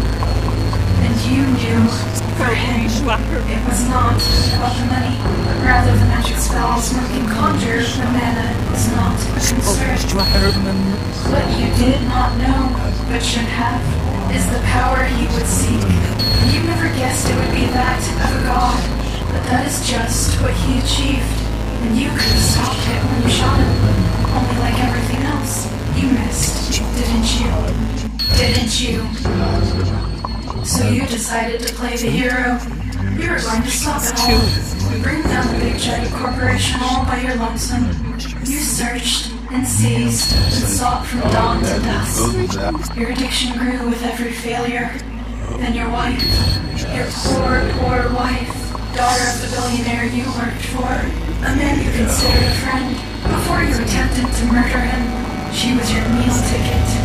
And 1.06 1.14
you 1.30 1.46
knew, 1.62 2.25
it 2.36 3.62
was 3.64 3.88
not 3.88 4.20
about 4.52 4.76
the 4.76 4.86
money, 4.92 5.16
rather 5.64 5.92
the 5.96 6.04
magic 6.12 6.36
spells 6.36 6.92
one 6.92 7.06
can 7.08 7.24
conjure 7.32 7.80
when 7.80 8.12
mana 8.12 8.52
is 8.76 8.92
not 8.92 9.16
a 9.16 9.40
concern. 9.40 9.96
What 11.32 11.46
you 11.56 11.72
did 11.80 12.02
not 12.08 12.36
know, 12.36 12.76
but 13.08 13.22
should 13.22 13.48
have, 13.56 13.80
is 14.34 14.44
the 14.52 14.60
power 14.68 15.04
he 15.04 15.24
would 15.32 15.46
seek. 15.46 15.80
You 16.52 16.60
never 16.68 16.92
guessed 16.92 17.30
it 17.30 17.36
would 17.36 17.54
be 17.56 17.66
that 17.72 18.04
of 18.20 18.36
a 18.36 18.42
god, 18.44 18.84
but 19.32 19.42
that 19.48 19.66
is 19.66 19.88
just 19.88 20.40
what 20.42 20.52
he 20.52 20.78
achieved. 20.78 21.24
And 21.88 21.96
you 21.96 22.10
could 22.10 22.36
have 22.36 22.44
stopped 22.52 22.84
it 22.84 23.00
when 23.00 23.22
you 23.22 23.30
shot 23.30 23.56
him. 23.56 23.72
Only 24.36 24.60
like 24.60 24.78
everything 24.84 25.22
else, 25.24 25.72
you 25.96 26.12
missed, 26.12 26.82
didn't 27.00 27.40
you? 27.40 27.85
Didn't 28.34 28.80
you? 28.80 29.06
So 30.64 30.88
you 30.88 31.06
decided 31.06 31.60
to 31.62 31.74
play 31.74 31.96
the 31.96 32.10
hero. 32.10 32.58
You 33.14 33.30
were 33.30 33.38
going 33.38 33.62
to 33.62 33.70
stop 33.70 34.02
it 34.02 34.18
all. 34.18 34.92
You 34.92 35.02
bring 35.02 35.22
down 35.22 35.46
the 35.54 35.60
big 35.60 35.78
giant 35.78 36.12
corporation 36.12 36.80
all 36.82 37.04
by 37.04 37.20
your 37.20 37.36
lonesome. 37.36 37.86
You 38.44 38.58
searched 38.58 39.30
and 39.52 39.66
seized 39.66 40.34
and 40.34 40.52
sought 40.52 41.06
from 41.06 41.20
dawn 41.30 41.62
to 41.62 41.78
dusk. 41.80 42.96
Your 42.96 43.10
addiction 43.10 43.56
grew 43.58 43.88
with 43.88 44.02
every 44.02 44.32
failure. 44.32 44.90
And 45.60 45.74
your 45.74 45.88
wife, 45.90 46.20
your 46.94 47.06
poor, 47.06 47.62
poor 47.78 48.12
wife, 48.12 48.52
daughter 48.94 49.26
of 49.30 49.40
the 49.40 49.56
billionaire 49.56 50.06
you 50.06 50.24
worked 50.34 50.66
for, 50.74 50.90
a 51.46 51.56
man 51.56 51.78
you 51.78 51.90
considered 51.92 52.42
a 52.42 52.54
friend, 52.60 52.90
before 53.22 53.62
you 53.62 53.74
attempted 53.82 54.26
to 54.26 54.44
murder 54.46 54.80
him, 54.80 55.52
she 55.54 55.74
was 55.76 55.90
your 55.92 56.06
meal 56.10 56.34
ticket 56.50 56.95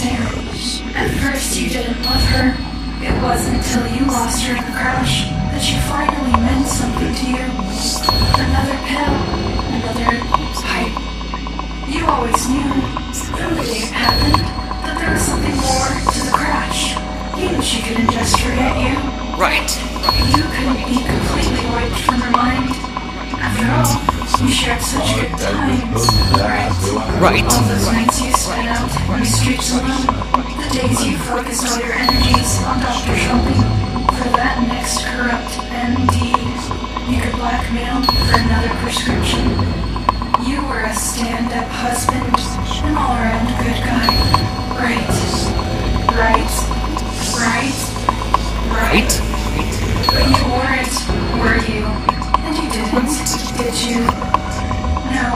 stare. 0.00 0.32
At 0.96 1.10
first 1.20 1.60
you 1.60 1.68
didn't 1.68 2.00
love 2.02 2.24
her. 2.32 2.56
It 3.04 3.12
wasn't 3.22 3.60
until 3.60 3.84
you 3.92 4.06
lost 4.08 4.42
her 4.44 4.56
in 4.56 4.64
the 4.64 4.72
crash 4.72 5.28
that 5.52 5.60
she 5.60 5.76
finally 5.92 6.32
meant 6.40 6.66
something 6.66 7.12
to 7.12 7.26
you. 7.28 7.44
Another 8.40 8.78
pill, 8.88 9.12
another 9.76 10.08
pipe. 10.64 10.96
You 11.92 12.06
always 12.08 12.40
knew, 12.48 12.72
from 13.12 13.56
the 13.56 13.64
day 13.68 13.84
it 13.84 13.92
happened, 13.92 14.40
that 14.88 14.96
there 14.96 15.12
was 15.12 15.20
something 15.20 15.56
more 15.68 15.92
to 16.16 16.20
the 16.24 16.32
crash. 16.32 16.96
You 17.36 17.52
knew 17.52 17.62
she 17.62 17.82
couldn't 17.82 18.10
just 18.10 18.40
forget 18.40 18.72
you. 18.80 18.96
Right. 19.36 19.68
You 20.32 20.44
couldn't 20.48 20.80
be 20.88 20.96
completely 20.96 21.64
wiped 21.76 22.00
from 22.08 22.20
her 22.24 22.32
mind. 22.32 22.99
After 23.40 23.66
all, 23.72 24.46
you 24.46 24.52
shared 24.52 24.80
such 24.80 25.14
good 25.16 25.32
times, 25.38 26.06
right? 26.36 26.70
Right. 27.20 27.44
All 27.44 27.62
those 27.68 27.86
nights 27.86 28.20
you 28.20 28.32
spent 28.32 28.68
out 28.68 28.90
on 29.08 29.20
the 29.20 29.26
streets 29.26 29.72
alone, 29.72 30.06
the 30.60 30.68
days 30.72 31.04
you 31.04 31.16
focused 31.18 31.66
all 31.66 31.78
your 31.80 31.92
energies 31.92 32.62
on 32.64 32.80
doctor 32.80 33.16
shopping 33.16 33.60
for 34.20 34.28
that 34.36 34.64
next 34.68 35.04
corrupt 35.06 35.52
MD 35.72 36.36
you 37.10 37.20
could 37.20 37.32
blackmail 37.36 38.02
for 38.04 38.38
another 38.38 38.70
prescription. 38.84 39.50
You 40.46 40.62
were 40.68 40.84
a 40.84 40.94
stand-up 40.94 41.66
husband, 41.66 42.22
an 42.84 42.96
all-around 42.96 43.48
good 43.58 43.80
guy. 43.82 44.14
Right. 44.78 45.10
Right. 46.14 46.52
Right. 47.40 47.78
Right. 48.70 49.10
But 50.12 50.24
you 50.28 50.42
weren't, 50.52 50.94
were 51.40 51.58
you? 51.66 52.19
Didn't, 52.70 53.10
did 53.58 53.74
you? 53.82 54.00
No. 55.10 55.26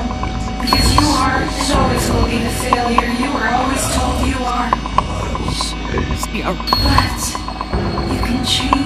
Because 0.62 0.94
you 0.94 1.06
are 1.18 1.42
and 1.42 1.72
always 1.72 2.10
will 2.10 2.26
be 2.26 2.38
the 2.38 2.50
failure 2.62 3.10
you 3.18 3.32
were 3.34 3.48
always 3.48 3.82
told 3.94 4.26
you 4.26 4.38
are. 4.44 4.70
But 6.44 7.20
you 8.12 8.20
can 8.22 8.44
change 8.44 8.83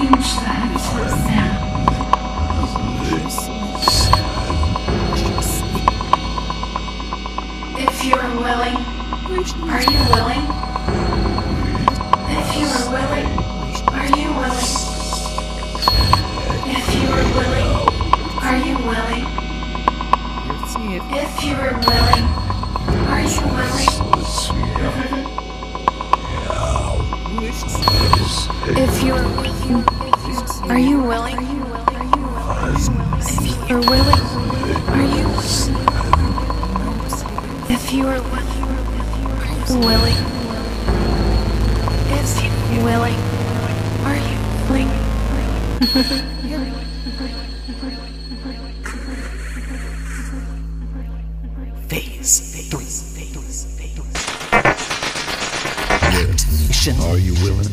Are 56.97 57.17
you 57.17 57.33
willing? 57.43 57.69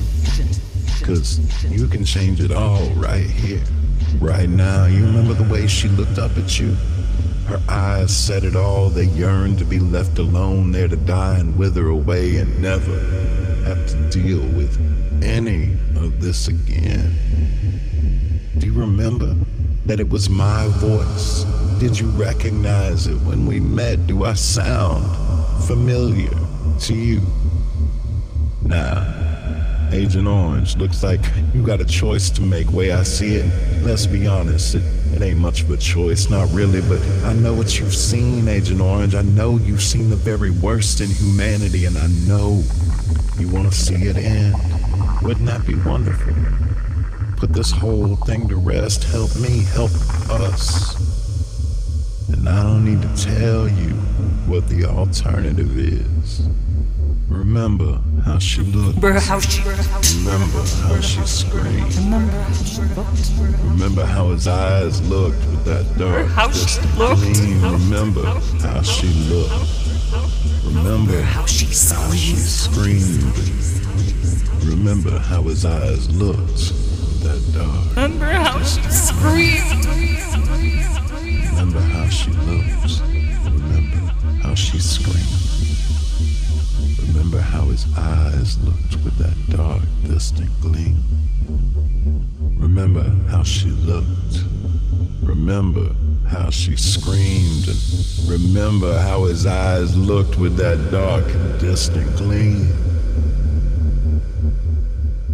Because 0.99 1.39
you 1.65 1.89
can 1.89 2.05
change 2.05 2.41
it 2.41 2.53
all 2.53 2.85
right 2.91 3.25
here, 3.25 3.63
right 4.21 4.49
now. 4.49 4.85
You 4.85 5.07
remember 5.07 5.33
the 5.33 5.51
way 5.51 5.67
she 5.67 5.89
looked 5.89 6.19
up 6.19 6.37
at 6.37 6.59
you? 6.61 6.77
Her 7.47 7.61
eyes 7.69 8.15
said 8.15 8.45
it 8.45 8.57
all. 8.57 8.91
They 8.91 9.05
yearned 9.05 9.59
to 9.61 9.65
be 9.65 9.79
left 9.79 10.19
alone 10.19 10.73
there 10.73 10.89
to 10.89 10.97
die 10.97 11.39
and 11.39 11.57
wither 11.57 11.89
away 11.89 12.37
and 12.37 12.61
never 12.61 12.99
have 13.65 13.87
to 13.89 14.11
deal 14.11 14.41
with 14.41 14.77
any 15.23 15.73
of 15.97 16.21
this 16.21 16.49
again. 16.49 17.15
Do 18.59 18.67
you 18.67 18.75
remember 18.75 19.35
that 19.87 19.99
it 19.99 20.11
was 20.11 20.29
my 20.29 20.67
voice? 20.73 21.45
Did 21.79 21.99
you 21.99 22.09
recognize 22.11 23.07
it 23.07 23.17
when 23.23 23.47
we 23.47 23.61
met? 23.61 24.07
Do 24.07 24.25
I 24.25 24.35
sound 24.35 25.05
familiar 25.67 26.37
to 26.81 26.95
you? 26.95 27.23
Now, 28.67 29.89
Agent 29.93 30.27
Orange, 30.27 30.77
looks 30.77 31.03
like 31.03 31.21
you 31.55 31.65
got 31.65 31.81
a 31.81 31.85
choice 31.85 32.31
to 32.31 32.43
make. 32.43 32.73
Way 32.73 32.91
I 32.91 33.05
see 33.05 33.37
it, 33.37 33.85
let's 33.85 34.07
be 34.07 34.27
honest, 34.27 34.75
it, 34.75 34.83
it 35.15 35.23
ain't 35.23 35.39
much 35.39 35.63
of 35.63 35.71
a 35.71 35.77
choice, 35.77 36.29
not 36.29 36.51
really, 36.53 36.81
but 36.83 37.01
I 37.25 37.33
know 37.33 37.55
what 37.55 37.79
you've 37.79 37.95
seen, 37.95 38.49
Agent 38.49 38.81
Orange. 38.81 39.15
I 39.15 39.23
know 39.23 39.57
you've 39.59 39.83
seen 39.83 40.11
the 40.11 40.17
very 40.17 40.51
worst 40.51 41.01
in 41.01 41.09
humanity, 41.09 41.85
and 41.85 41.97
I 41.97 42.09
know 42.27 42.63
you 43.39 43.49
want 43.49 43.71
to 43.71 43.75
see 43.77 43.95
it 43.95 44.17
end. 44.17 44.57
Wouldn't 45.23 45.47
that 45.47 45.65
be 45.65 45.77
wonderful? 45.77 46.35
Put 47.37 47.53
this 47.53 47.71
whole 47.71 48.17
thing 48.17 48.49
to 48.49 48.57
rest. 48.57 49.05
Help 49.05 49.37
me, 49.37 49.63
help 49.75 49.93
us. 50.31 50.97
And 52.33 52.49
I 52.49 52.63
don't 52.65 52.85
need 52.85 53.03
to 53.03 53.25
tell 53.25 53.69
you 53.69 53.91
what 54.49 54.69
the 54.69 54.87
alternative 54.87 55.79
is. 55.79 56.49
Remember 57.29 58.01
how 58.27 58.39
she 58.39 58.61
looked. 58.63 58.97
Remember 58.97 59.21
how 59.21 59.39
she 59.41 59.63
Remember 59.63 60.63
how 60.83 61.01
she 61.01 61.21
screamed. 61.25 61.95
Remember 61.95 62.33
how 62.33 62.53
she 62.65 62.83
looked. 62.83 63.31
Remember 63.63 64.05
how 64.05 64.31
his 64.31 64.49
eyes 64.49 65.01
looked 65.09 65.39
with 65.47 65.65
that 65.65 65.87
dark, 65.97 66.27
how 66.27 66.51
she 66.51 66.81
looked. 66.99 67.23
Remember 67.23 68.25
how 68.61 68.83
she 68.83 69.07
looked. 69.31 69.55
Remember 70.67 71.23
how 71.23 71.47
she 71.47 71.67
screamed. 71.67 73.23
Remember 74.65 75.19
how 75.19 75.43
his 75.43 75.65
eyes 75.65 76.11
looked 76.11 76.41
with 76.41 77.23
that 77.23 77.41
dark. 77.55 77.97
Remember 77.97 78.27
how 78.27 78.61
she 78.63 78.83
screamed. 78.91 79.87
Remember 81.53 81.81
how 81.81 82.09
she 82.09 82.31
looked. 82.31 83.01
Remember 83.47 84.13
how 84.43 84.55
she 84.55 84.79
screamed. 84.81 85.66
Remember 87.27 87.51
how 87.51 87.65
his 87.65 87.87
eyes 87.99 88.57
looked 88.61 89.03
with 89.03 89.19
that 89.19 89.35
dark, 89.57 89.83
distant 90.05 90.49
gleam. 90.61 91.03
Remember 92.57 93.03
how 93.29 93.43
she 93.43 93.69
looked. 93.71 94.45
Remember 95.25 95.91
how 96.29 96.51
she 96.51 96.77
screamed. 96.77 97.67
And 97.67 98.31
remember 98.31 98.97
how 99.01 99.25
his 99.25 99.45
eyes 99.45 99.97
looked 99.97 100.39
with 100.39 100.57
that 100.59 100.93
dark, 100.93 101.25
distant 101.59 102.17
gleam. 102.17 102.71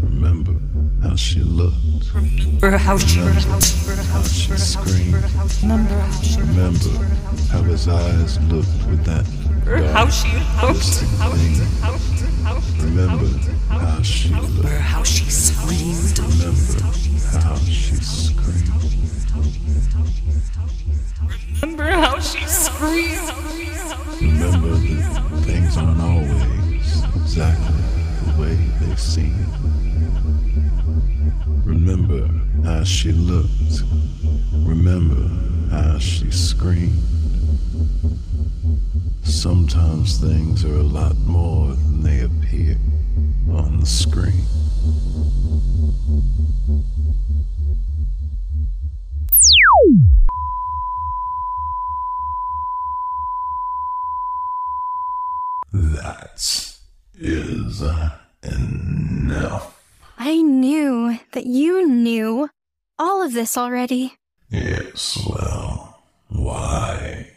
Remember 0.03 0.55
how 1.03 1.15
she 1.15 1.41
looked. 1.41 1.77
Remember 2.15 2.79
how 2.79 2.97
she 2.97 3.21
Remember 3.21 4.03
how 4.13 4.23
she 4.23 4.57
screamed. 4.57 5.23
Remember 5.61 5.99
how 5.99 6.41
Remember 6.41 7.05
how 7.51 7.63
his 7.65 7.87
eyes 7.87 8.41
looked 8.51 8.87
with 8.89 9.05
that 9.05 9.27
how 9.65 10.09
she 10.09 10.29
looked. 10.61 10.79
distant 10.79 11.11
gleam. 11.21 11.53
Remember 12.81 13.27
how 13.69 14.03
she 14.03 14.29
looked. 14.31 14.49
Remember 14.49 14.79
how 14.79 15.03
she 15.03 15.25
screamed. 15.31 16.19
Remember 16.19 16.83
how 17.39 17.57
she 17.57 17.95
screamed. 17.97 18.69
Remember 21.63 21.91
how 21.91 22.19
she 22.19 22.45
screamed. 22.47 23.33
Remember 24.21 24.69
that 24.69 25.43
things 25.45 25.77
aren't 25.77 26.01
always 26.01 27.05
exactly 27.17 27.83
the 28.25 28.41
way 28.41 28.57
they 28.81 28.97
seem. 28.97 29.47
Remember 31.65 32.29
how 32.65 32.85
she 32.85 33.13
looked. 33.13 33.83
Remember 34.53 35.29
how 35.71 35.99
she 35.99 36.31
screamed. 36.31 36.99
Sometimes 39.33 40.19
things 40.19 40.65
are 40.65 40.77
a 40.77 40.83
lot 40.83 41.17
more 41.17 41.69
than 41.69 42.03
they 42.03 42.21
appear 42.21 42.77
on 43.51 43.81
the 43.81 43.87
screen. 43.87 44.45
That 55.73 56.77
is 57.19 57.83
enough. 58.45 59.83
I 60.19 60.43
knew 60.43 61.19
that 61.33 61.47
you 61.47 61.89
knew 61.89 62.49
all 62.99 63.23
of 63.23 63.33
this 63.33 63.57
already. 63.59 64.15
Yes, 64.51 65.19
well, 65.29 66.05
why 66.29 67.32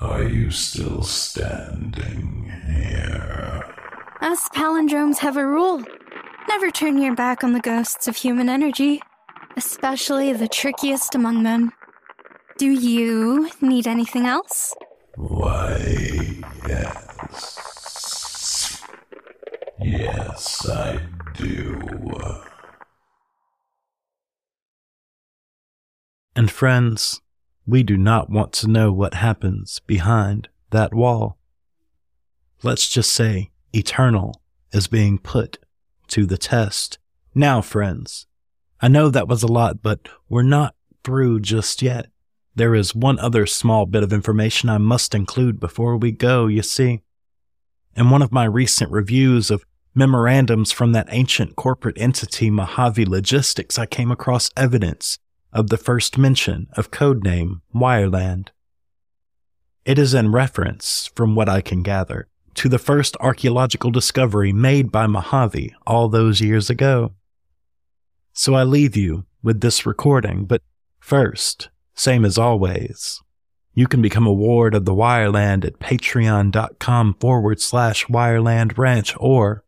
are 0.00 0.22
you 0.22 0.50
still 0.50 1.02
standing 1.02 2.50
here? 2.66 3.74
Us 4.20 4.48
palindromes 4.50 5.18
have 5.18 5.36
a 5.36 5.46
rule 5.46 5.84
never 6.50 6.70
turn 6.72 7.00
your 7.00 7.14
back 7.14 7.44
on 7.44 7.52
the 7.52 7.60
ghosts 7.60 8.08
of 8.08 8.16
human 8.16 8.48
energy, 8.48 9.00
especially 9.56 10.32
the 10.32 10.48
trickiest 10.48 11.14
among 11.14 11.44
them. 11.44 11.72
Do 12.58 12.68
you 12.68 13.48
need 13.60 13.86
anything 13.86 14.26
else? 14.26 14.74
Why, 15.14 16.42
yes. 16.66 17.62
Yes, 19.80 20.68
I 20.68 21.00
do. 21.34 21.80
And 26.34 26.50
friends, 26.50 27.20
we 27.70 27.82
do 27.82 27.96
not 27.96 28.28
want 28.28 28.52
to 28.52 28.68
know 28.68 28.92
what 28.92 29.14
happens 29.14 29.80
behind 29.86 30.48
that 30.70 30.92
wall. 30.92 31.38
Let's 32.62 32.88
just 32.88 33.12
say 33.12 33.50
Eternal 33.72 34.42
is 34.72 34.88
being 34.88 35.18
put 35.18 35.58
to 36.08 36.26
the 36.26 36.36
test. 36.36 36.98
Now, 37.34 37.62
friends, 37.62 38.26
I 38.80 38.88
know 38.88 39.08
that 39.08 39.28
was 39.28 39.42
a 39.42 39.52
lot, 39.52 39.82
but 39.82 40.08
we're 40.28 40.42
not 40.42 40.74
through 41.04 41.40
just 41.40 41.80
yet. 41.80 42.06
There 42.54 42.74
is 42.74 42.94
one 42.94 43.18
other 43.18 43.46
small 43.46 43.86
bit 43.86 44.02
of 44.02 44.12
information 44.12 44.68
I 44.68 44.78
must 44.78 45.14
include 45.14 45.60
before 45.60 45.96
we 45.96 46.10
go, 46.10 46.46
you 46.48 46.62
see. 46.62 47.02
In 47.94 48.10
one 48.10 48.22
of 48.22 48.32
my 48.32 48.44
recent 48.44 48.90
reviews 48.90 49.50
of 49.50 49.64
memorandums 49.94 50.72
from 50.72 50.92
that 50.92 51.08
ancient 51.10 51.56
corporate 51.56 51.98
entity 51.98 52.50
Mojave 52.50 53.06
Logistics, 53.06 53.78
I 53.78 53.86
came 53.86 54.10
across 54.10 54.50
evidence 54.56 55.18
of 55.52 55.68
the 55.68 55.76
first 55.76 56.16
mention 56.18 56.68
of 56.76 56.90
codename 56.90 57.60
Wireland. 57.74 58.48
It 59.84 59.98
is 59.98 60.14
in 60.14 60.30
reference, 60.32 61.10
from 61.14 61.34
what 61.34 61.48
I 61.48 61.60
can 61.60 61.82
gather, 61.82 62.28
to 62.54 62.68
the 62.68 62.78
first 62.78 63.16
archaeological 63.20 63.90
discovery 63.90 64.52
made 64.52 64.92
by 64.92 65.06
Mojave 65.06 65.74
all 65.86 66.08
those 66.08 66.40
years 66.40 66.68
ago. 66.70 67.14
So 68.32 68.54
I 68.54 68.62
leave 68.64 68.96
you 68.96 69.24
with 69.42 69.60
this 69.60 69.86
recording, 69.86 70.44
but 70.44 70.62
first, 70.98 71.70
same 71.94 72.24
as 72.24 72.38
always, 72.38 73.20
You 73.74 73.86
can 73.86 74.02
become 74.02 74.26
a 74.26 74.32
ward 74.32 74.74
of 74.74 74.84
the 74.84 74.94
Wireland 74.94 75.64
at 75.64 75.78
patreon.com 75.78 77.14
forward 77.14 77.60
slash 77.60 78.04
Wireland 78.06 78.76
Ranch 78.76 79.14
or 79.16 79.64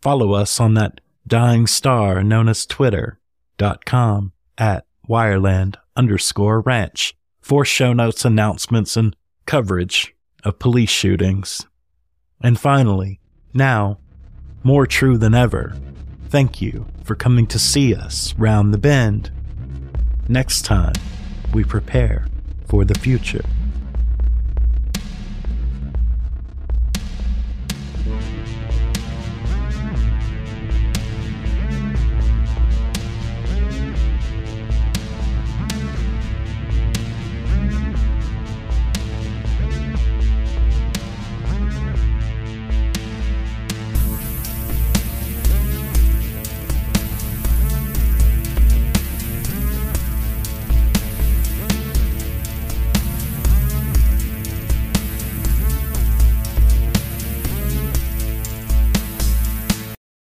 follow 0.00 0.32
us 0.32 0.58
on 0.60 0.74
that 0.74 1.00
dying 1.26 1.66
star 1.66 2.22
known 2.22 2.48
as 2.48 2.66
twitter.com 2.66 4.32
at 4.58 4.86
Wireland 5.08 5.76
underscore 5.96 6.60
ranch 6.60 7.14
for 7.40 7.64
show 7.64 7.92
notes, 7.92 8.24
announcements, 8.24 8.96
and 8.96 9.14
coverage 9.46 10.14
of 10.44 10.58
police 10.58 10.90
shootings. 10.90 11.66
And 12.40 12.58
finally, 12.58 13.20
now, 13.52 13.98
more 14.62 14.86
true 14.86 15.18
than 15.18 15.34
ever, 15.34 15.76
thank 16.28 16.60
you 16.60 16.86
for 17.02 17.14
coming 17.14 17.46
to 17.48 17.58
see 17.58 17.94
us 17.94 18.34
round 18.38 18.72
the 18.72 18.78
bend. 18.78 19.30
Next 20.28 20.62
time, 20.62 20.94
we 21.52 21.64
prepare 21.64 22.26
for 22.66 22.84
the 22.84 22.98
future. 22.98 23.44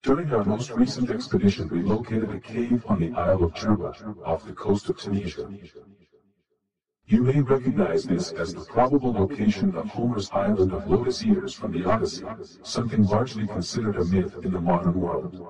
During 0.09 0.33
our 0.33 0.43
most 0.43 0.71
recent 0.71 1.11
expedition, 1.11 1.69
we 1.69 1.83
located 1.83 2.31
a 2.31 2.41
cave 2.41 2.83
on 2.89 2.99
the 2.99 3.13
Isle 3.13 3.45
of 3.45 3.53
Jerba, 3.53 3.93
off 4.25 4.47
the 4.47 4.55
coast 4.55 4.89
of 4.89 4.97
Tunisia. 4.97 5.47
You 7.05 7.23
may 7.25 7.43
recognize 7.43 8.05
this 8.05 8.33
as 8.33 8.55
the 8.55 8.65
probable 8.65 9.13
location 9.13 9.77
of 9.77 9.91
Homer's 9.91 10.31
island 10.31 10.73
of 10.73 10.89
lotus 10.89 11.23
ears 11.27 11.53
from 11.53 11.73
the 11.73 11.85
Odyssey, 11.85 12.25
something 12.63 13.05
largely 13.05 13.47
considered 13.47 13.97
a 13.97 14.05
myth 14.07 14.35
in 14.43 14.51
the 14.51 14.63
modern 14.63 14.99
world. 14.99 15.47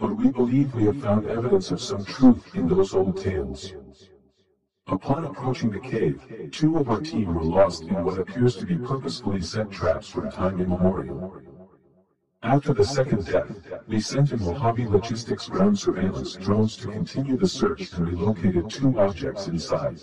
But 0.00 0.16
we 0.16 0.32
believe 0.32 0.74
we 0.74 0.86
have 0.86 1.00
found 1.00 1.28
evidence 1.28 1.70
of 1.70 1.80
some 1.80 2.04
truth 2.04 2.56
in 2.56 2.66
those 2.66 2.92
old 2.92 3.22
tales. 3.22 3.72
Upon 4.88 5.26
approaching 5.26 5.70
the 5.70 5.78
cave, 5.78 6.50
two 6.50 6.76
of 6.76 6.90
our 6.90 7.00
team 7.00 7.32
were 7.32 7.44
lost 7.44 7.84
in 7.84 8.02
what 8.02 8.18
appears 8.18 8.56
to 8.56 8.66
be 8.66 8.74
purposefully 8.74 9.42
set 9.42 9.70
traps 9.70 10.08
from 10.08 10.32
time 10.32 10.60
immemorial. 10.60 11.40
After 12.44 12.74
the 12.74 12.84
second 12.84 13.24
death, 13.24 13.50
we 13.88 14.00
sent 14.00 14.30
in 14.30 14.38
Mojave 14.40 14.86
Logistics 14.86 15.48
ground 15.48 15.78
surveillance 15.78 16.34
drones 16.34 16.76
to 16.76 16.88
continue 16.88 17.38
the 17.38 17.48
search 17.48 17.90
and 17.94 18.06
we 18.06 18.14
located 18.14 18.68
two 18.68 19.00
objects 19.00 19.48
inside. 19.48 19.98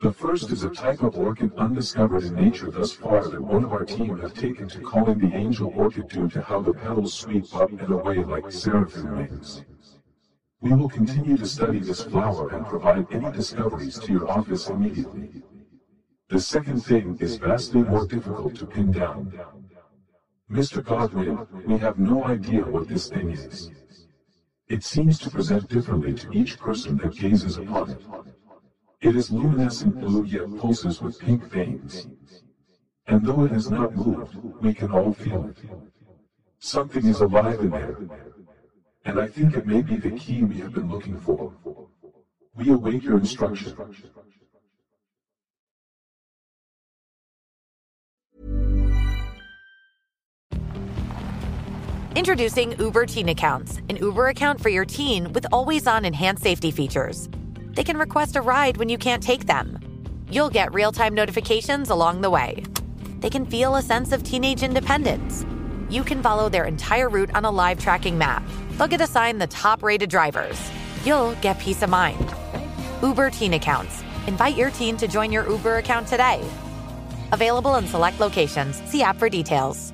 The 0.00 0.10
first 0.10 0.50
is 0.50 0.64
a 0.64 0.70
type 0.70 1.00
of 1.00 1.16
orchid 1.16 1.54
undiscovered 1.56 2.24
in 2.24 2.34
nature 2.34 2.72
thus 2.72 2.90
far 2.90 3.28
that 3.28 3.40
one 3.40 3.62
of 3.62 3.72
our 3.72 3.84
team 3.84 4.18
have 4.18 4.34
taken 4.34 4.66
to 4.70 4.80
calling 4.80 5.20
the 5.20 5.32
angel 5.32 5.72
orchid 5.76 6.08
due 6.08 6.28
to 6.28 6.42
how 6.42 6.60
the 6.60 6.72
petals 6.72 7.14
sweep 7.14 7.54
up 7.54 7.70
and 7.70 7.92
away 7.92 8.24
like 8.24 8.50
seraphim 8.50 9.16
wings. 9.16 9.62
We 10.60 10.72
will 10.72 10.88
continue 10.88 11.36
to 11.36 11.46
study 11.46 11.78
this 11.78 12.02
flower 12.02 12.48
and 12.48 12.66
provide 12.66 13.06
any 13.12 13.30
discoveries 13.30 13.96
to 14.00 14.12
your 14.12 14.28
office 14.28 14.68
immediately. 14.68 15.44
The 16.30 16.40
second 16.40 16.80
thing 16.84 17.16
is 17.20 17.36
vastly 17.36 17.84
more 17.84 18.06
difficult 18.06 18.56
to 18.56 18.66
pin 18.66 18.90
down. 18.90 19.32
Mr. 20.52 20.84
Godwin, 20.84 21.46
we 21.66 21.78
have 21.78 21.98
no 21.98 22.24
idea 22.24 22.60
what 22.60 22.86
this 22.86 23.08
thing 23.08 23.30
is. 23.30 23.70
It 24.68 24.84
seems 24.84 25.18
to 25.20 25.30
present 25.30 25.66
differently 25.68 26.12
to 26.12 26.30
each 26.32 26.58
person 26.58 26.98
that 26.98 27.16
gazes 27.16 27.56
upon 27.56 27.90
it. 27.90 28.02
It 29.00 29.16
is 29.16 29.30
luminescent 29.30 29.98
blue 29.98 30.24
yet 30.24 30.54
pulses 30.58 31.00
with 31.00 31.18
pink 31.18 31.44
veins. 31.44 32.06
And 33.06 33.24
though 33.24 33.44
it 33.44 33.52
has 33.52 33.70
not 33.70 33.96
moved, 33.96 34.36
we 34.60 34.74
can 34.74 34.90
all 34.92 35.14
feel 35.14 35.46
it. 35.48 35.56
Something 36.58 37.06
is 37.06 37.22
alive 37.22 37.60
in 37.60 37.70
there. 37.70 37.96
And 39.06 39.18
I 39.18 39.28
think 39.28 39.56
it 39.56 39.66
may 39.66 39.80
be 39.80 39.96
the 39.96 40.10
key 40.10 40.44
we 40.44 40.58
have 40.58 40.74
been 40.74 40.90
looking 40.90 41.18
for. 41.18 41.54
We 42.54 42.68
await 42.70 43.02
your 43.02 43.16
instruction. 43.16 43.74
Introducing 52.14 52.78
Uber 52.78 53.06
Teen 53.06 53.30
Accounts, 53.30 53.78
an 53.88 53.96
Uber 53.96 54.28
account 54.28 54.60
for 54.60 54.68
your 54.68 54.84
teen 54.84 55.32
with 55.32 55.46
always 55.50 55.86
on 55.86 56.04
enhanced 56.04 56.42
safety 56.42 56.70
features. 56.70 57.30
They 57.72 57.82
can 57.82 57.96
request 57.96 58.36
a 58.36 58.42
ride 58.42 58.76
when 58.76 58.90
you 58.90 58.98
can't 58.98 59.22
take 59.22 59.46
them. 59.46 59.78
You'll 60.30 60.50
get 60.50 60.74
real 60.74 60.92
time 60.92 61.14
notifications 61.14 61.88
along 61.88 62.20
the 62.20 62.28
way. 62.28 62.64
They 63.20 63.30
can 63.30 63.46
feel 63.46 63.76
a 63.76 63.82
sense 63.82 64.12
of 64.12 64.22
teenage 64.24 64.62
independence. 64.62 65.46
You 65.88 66.04
can 66.04 66.22
follow 66.22 66.50
their 66.50 66.66
entire 66.66 67.08
route 67.08 67.34
on 67.34 67.46
a 67.46 67.50
live 67.50 67.80
tracking 67.80 68.18
map. 68.18 68.42
They'll 68.72 68.88
get 68.88 69.00
assigned 69.00 69.40
the 69.40 69.46
top 69.46 69.82
rated 69.82 70.10
drivers. 70.10 70.60
You'll 71.06 71.34
get 71.36 71.58
peace 71.60 71.80
of 71.80 71.88
mind. 71.88 72.34
Uber 73.00 73.30
Teen 73.30 73.54
Accounts. 73.54 74.02
Invite 74.26 74.54
your 74.58 74.70
teen 74.72 74.98
to 74.98 75.08
join 75.08 75.32
your 75.32 75.48
Uber 75.48 75.78
account 75.78 76.08
today. 76.08 76.46
Available 77.32 77.76
in 77.76 77.86
select 77.86 78.20
locations. 78.20 78.76
See 78.90 79.02
app 79.02 79.16
for 79.16 79.30
details. 79.30 79.91